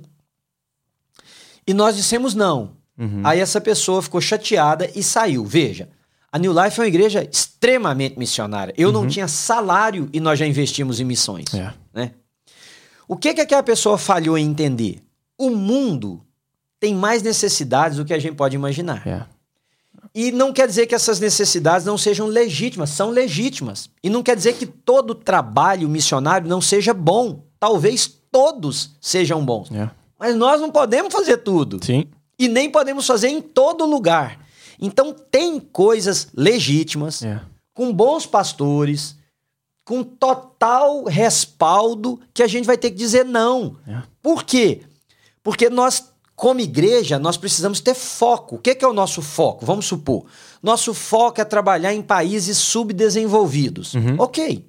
[1.65, 2.71] E nós dissemos não.
[2.97, 3.21] Uhum.
[3.23, 5.45] Aí essa pessoa ficou chateada e saiu.
[5.45, 5.87] Veja,
[6.31, 8.73] a New Life é uma igreja extremamente missionária.
[8.77, 11.59] Eu não tinha salário e nós já investimos em missões Uhum.
[11.59, 11.73] É.
[11.93, 12.11] né?
[13.07, 15.01] O que que aquela pessoa falhou em entender?
[15.37, 16.25] O mundo
[16.79, 19.05] tem mais necessidades do que a gente pode imaginar.
[19.07, 19.25] É.
[20.13, 23.89] E não quer dizer que essas necessidades não sejam legítimas, são legítimas.
[24.03, 27.43] E não quer dizer que todo trabalho missionário não seja bom.
[27.59, 29.71] Talvez todos sejam bons.
[29.71, 29.89] É.
[30.19, 31.83] Mas nós não podemos fazer tudo.
[31.83, 32.05] Sim.
[32.39, 34.39] E nem podemos fazer em todo lugar.
[34.79, 37.41] Então tem coisas legítimas, É.
[37.73, 39.15] com bons pastores,
[39.83, 43.77] com total respaldo, que a gente vai ter que dizer não.
[44.21, 44.81] Por quê?
[45.41, 48.57] Porque nós, como igreja, nós precisamos ter foco.
[48.57, 49.65] O que que é o nosso foco?
[49.65, 50.23] Vamos supor.
[50.61, 53.95] Nosso foco é trabalhar em países subdesenvolvidos.
[54.19, 54.63] Ok.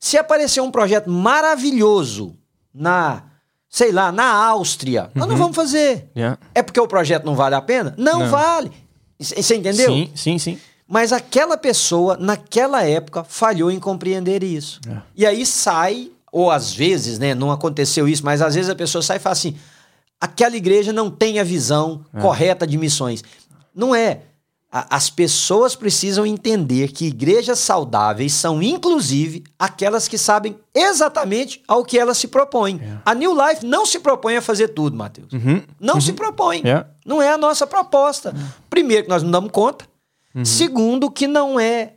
[0.00, 2.36] Se aparecer um projeto maravilhoso
[2.74, 3.22] na,
[3.70, 6.10] sei lá, na Áustria, nós não vamos fazer.
[6.16, 6.38] Yeah.
[6.52, 7.94] É porque o projeto não vale a pena?
[7.96, 8.28] Não, Não.
[8.28, 8.72] vale.
[9.16, 9.88] Você entendeu?
[9.88, 10.58] Sim, sim, sim.
[10.88, 14.80] Mas aquela pessoa, naquela época, falhou em compreender isso.
[14.88, 14.96] É.
[15.14, 19.02] E aí sai ou às vezes, né, não aconteceu isso, mas às vezes a pessoa
[19.02, 19.56] sai e fala assim:
[20.20, 22.20] aquela igreja não tem a visão é.
[22.20, 23.22] correta de missões.
[23.74, 24.22] Não é.
[24.70, 31.98] As pessoas precisam entender que igrejas saudáveis são, inclusive, aquelas que sabem exatamente ao que
[31.98, 32.80] elas se propõem.
[32.82, 32.98] É.
[33.04, 35.32] A New Life não se propõe a fazer tudo, Mateus.
[35.32, 35.62] Uhum.
[35.80, 36.00] Não uhum.
[36.00, 36.58] se propõe.
[36.58, 36.86] Yeah.
[36.86, 37.08] É.
[37.08, 38.34] Não é a nossa proposta.
[38.36, 38.48] Uhum.
[38.68, 39.86] Primeiro, que nós não damos conta.
[40.34, 40.44] Uhum.
[40.44, 41.94] Segundo, que não é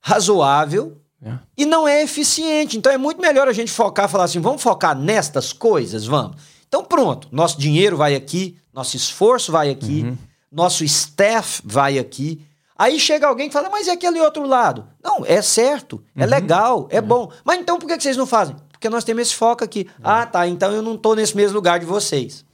[0.00, 1.42] razoável yeah.
[1.56, 2.76] e não é eficiente.
[2.76, 6.06] Então é muito melhor a gente focar, falar assim: vamos focar nestas coisas?
[6.06, 6.36] Vamos.
[6.70, 10.16] Então, pronto, nosso dinheiro vai aqui, nosso esforço vai aqui, uhum.
[10.52, 12.46] nosso staff vai aqui.
[12.78, 14.86] Aí chega alguém que fala, mas e aquele outro lado?
[15.02, 16.30] Não, é certo, é uhum.
[16.30, 17.28] legal, é, é, bom.
[17.44, 18.54] Mas então por que vocês não fazem?
[18.70, 19.80] Porque nós temos esse foco aqui.
[19.98, 20.04] Uhum.
[20.04, 22.44] Ah, tá, então eu não estou nesse mesmo lugar de vocês.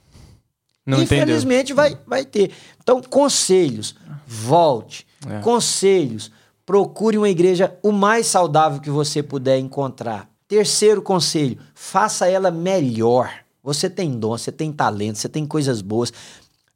[0.83, 2.51] Não Infelizmente vai, vai ter.
[2.81, 3.95] Então, conselhos,
[4.25, 5.05] volte.
[5.29, 5.41] É.
[5.41, 6.31] Conselhos,
[6.65, 10.27] procure uma igreja o mais saudável que você puder encontrar.
[10.47, 13.46] Terceiro conselho, faça ela melhor.
[13.67, 16.13] Você tem dom, você tem talento, você tem coisas boas.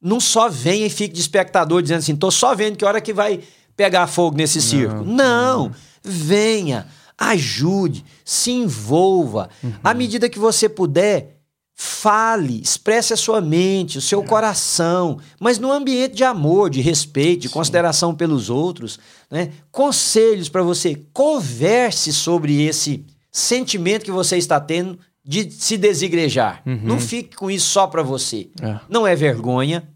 [0.02, 3.14] Não só venha e fique de espectador dizendo assim, tô só vendo que hora que
[3.14, 3.40] vai
[3.78, 4.96] pegar fogo nesse circo.
[4.96, 5.64] Não, não.
[5.68, 5.76] não.
[6.04, 6.86] venha,
[7.18, 9.50] ajude, se envolva.
[9.64, 9.74] Uhum.
[9.82, 11.38] À medida que você puder,
[11.74, 14.26] fale, expresse a sua mente, o seu é.
[14.26, 17.54] coração, mas no ambiente de amor, de respeito, de Sim.
[17.54, 19.00] consideração pelos outros,
[19.32, 19.54] né?
[19.72, 26.62] Conselhos para você, converse sobre esse sentimento que você está tendo de se desigrejar.
[26.66, 26.82] Uhum.
[26.84, 28.50] Não fique com isso só para você.
[28.62, 28.80] É.
[28.90, 29.88] Não é vergonha,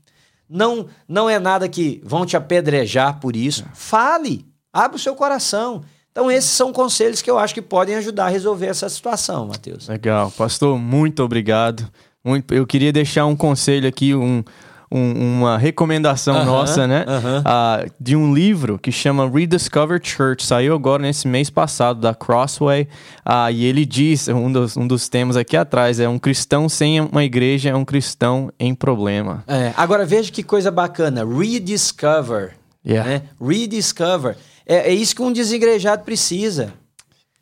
[0.50, 3.64] não não é nada que vão te apedrejar por isso.
[3.64, 3.68] É.
[3.74, 5.84] Fale, abre o seu coração.
[6.12, 9.90] Então esses são conselhos que eu acho que podem ajudar a resolver essa situação, Matheus.
[9.90, 11.90] Legal, pastor, muito obrigado.
[12.24, 14.44] Muito, eu queria deixar um conselho aqui, um,
[14.92, 17.06] um, uma recomendação uh -huh, nossa, né?
[17.08, 17.88] Uh -huh.
[17.88, 20.46] uh, de um livro que chama Rediscover Church.
[20.46, 22.88] Saiu agora nesse mês passado, da Crossway.
[23.26, 27.02] Uh, e ele diz, um dos, um dos temas aqui atrás, é um cristão sem
[27.02, 29.44] uma igreja é um cristão em problema.
[29.48, 31.26] É, agora veja que coisa bacana.
[31.26, 32.54] Rediscover.
[32.86, 33.10] Yeah.
[33.10, 33.22] Né?
[33.42, 34.38] Rediscover.
[34.66, 36.74] É, é isso que um desigrejado precisa.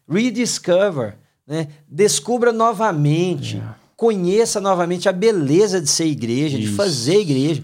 [0.10, 1.16] Rediscover.
[1.48, 1.68] Né?
[1.90, 3.58] Descubra novamente.
[3.58, 6.70] Yeah conheça novamente a beleza de ser igreja, Isso.
[6.70, 7.64] de fazer igreja.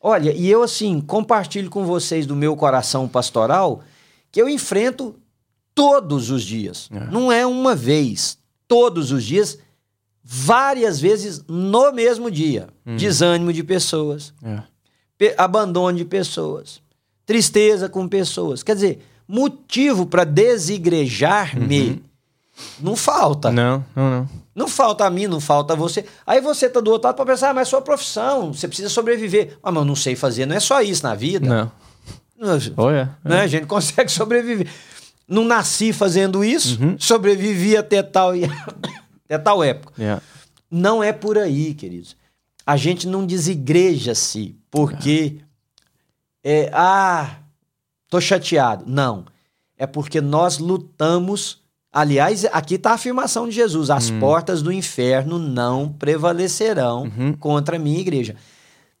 [0.00, 3.82] Olha, e eu assim, compartilho com vocês do meu coração pastoral
[4.32, 5.14] que eu enfrento
[5.74, 6.88] todos os dias.
[6.90, 7.04] É.
[7.10, 9.58] Não é uma vez, todos os dias,
[10.22, 12.68] várias vezes no mesmo dia.
[12.86, 12.96] Hum.
[12.96, 15.34] Desânimo de pessoas, é.
[15.36, 16.80] abandono de pessoas,
[17.26, 18.62] tristeza com pessoas.
[18.62, 22.00] Quer dizer, motivo para desigrejar-me uhum.
[22.80, 23.52] não falta.
[23.52, 24.43] Não, não, não.
[24.54, 26.04] Não falta a mim, não falta a você.
[26.24, 28.88] Aí você tá do outro lado para pensar, ah, mas é sua profissão, você precisa
[28.88, 29.58] sobreviver.
[29.62, 31.70] Ah, mas eu não sei fazer, não é só isso na vida.
[32.38, 32.62] Não.
[32.76, 33.40] oh, é, né?
[33.40, 34.68] A gente consegue sobreviver.
[35.26, 36.96] Não nasci fazendo isso, uhum.
[36.98, 38.32] sobrevivi até tal,
[39.24, 39.92] até tal época.
[39.98, 40.22] Yeah.
[40.70, 42.16] Não é por aí, queridos.
[42.66, 45.40] A gente não desigreja-se porque
[46.42, 47.38] é, ah,
[48.08, 48.84] tô chateado.
[48.86, 49.24] Não.
[49.76, 51.63] É porque nós lutamos
[51.94, 54.18] Aliás, aqui está a afirmação de Jesus: as hum.
[54.18, 57.32] portas do inferno não prevalecerão uhum.
[57.34, 58.34] contra a minha igreja.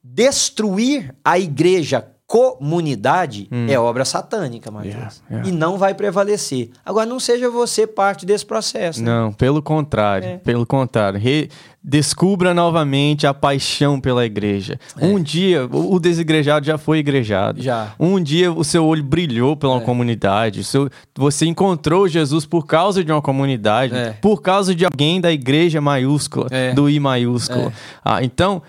[0.00, 3.66] Destruir a igreja comunidade hum.
[3.68, 4.94] é obra satânica, Matheus.
[4.94, 5.48] Yeah, yeah.
[5.48, 6.70] E não vai prevalecer.
[6.84, 9.02] Agora, não seja você parte desse processo.
[9.02, 9.10] Né?
[9.10, 10.28] Não, pelo contrário.
[10.28, 10.36] É.
[10.38, 11.18] Pelo contrário.
[11.20, 11.50] Re
[11.86, 14.80] descubra novamente a paixão pela igreja.
[14.98, 15.04] É.
[15.04, 17.62] Um dia, o desigrejado já foi igrejado.
[17.62, 17.92] Já.
[18.00, 19.80] Um dia, o seu olho brilhou pela é.
[19.80, 20.64] comunidade.
[20.64, 24.12] Seu, você encontrou Jesus por causa de uma comunidade, é.
[24.12, 26.72] por causa de alguém da igreja maiúscula, é.
[26.72, 27.68] do I maiúsculo.
[27.68, 27.72] É.
[28.02, 28.62] Ah, então,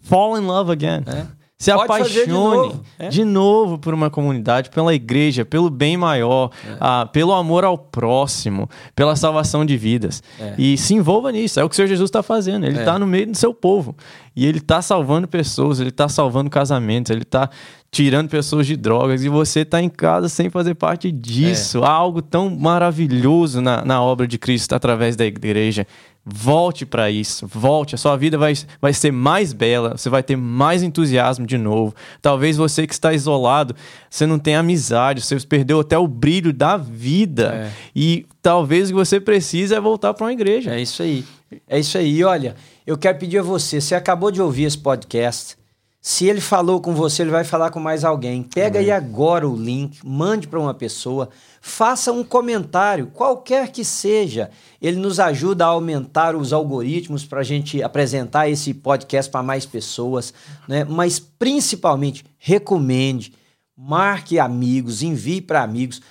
[0.00, 1.02] fall in love again.
[1.06, 1.43] É.
[1.64, 2.84] Se Pode apaixone de novo.
[2.98, 3.08] É?
[3.08, 3.78] de novo.
[3.78, 6.76] por uma comunidade, pela igreja, pelo bem maior, é.
[6.78, 10.22] ah, pelo amor ao próximo, pela salvação de vidas.
[10.38, 10.54] É.
[10.58, 11.58] E se envolva nisso.
[11.58, 12.66] É o que o Senhor Jesus está fazendo.
[12.66, 12.98] Ele está é.
[12.98, 13.96] no meio do seu povo.
[14.36, 17.48] E ele está salvando pessoas, ele está salvando casamentos, ele está
[17.90, 21.78] tirando pessoas de drogas e você está em casa sem fazer parte disso.
[21.78, 21.86] É.
[21.86, 25.86] Há algo tão maravilhoso na, na obra de Cristo através da igreja.
[26.26, 27.94] Volte para isso, volte.
[27.94, 31.94] A sua vida vai, vai ser mais bela, você vai ter mais entusiasmo de novo.
[32.22, 33.76] Talvez você que está isolado,
[34.08, 37.54] você não tenha amizade, você perdeu até o brilho da vida.
[37.54, 37.70] É.
[37.94, 40.74] E talvez o que você precisa é voltar para uma igreja.
[40.74, 41.26] É isso aí.
[41.68, 42.24] É isso aí.
[42.24, 42.56] Olha,
[42.86, 45.58] eu quero pedir a você, você acabou de ouvir esse podcast.
[46.06, 48.42] Se ele falou com você, ele vai falar com mais alguém.
[48.42, 51.30] Pega aí agora o link, mande para uma pessoa
[51.66, 54.50] faça um comentário, qualquer que seja.
[54.82, 59.64] Ele nos ajuda a aumentar os algoritmos para a gente apresentar esse podcast para mais
[59.64, 60.34] pessoas,
[60.68, 60.84] né?
[60.84, 63.32] mas principalmente recomende,
[63.74, 66.02] marque amigos, envie para amigos,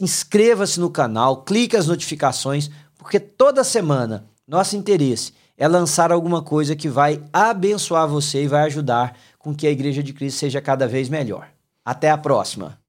[0.00, 6.74] inscreva-se no canal, clique as notificações, porque toda semana nosso interesse é lançar alguma coisa
[6.74, 9.14] que vai abençoar você e vai ajudar
[9.44, 11.52] com que a Igreja de Cristo seja cada vez melhor.
[11.84, 12.82] Até a próxima!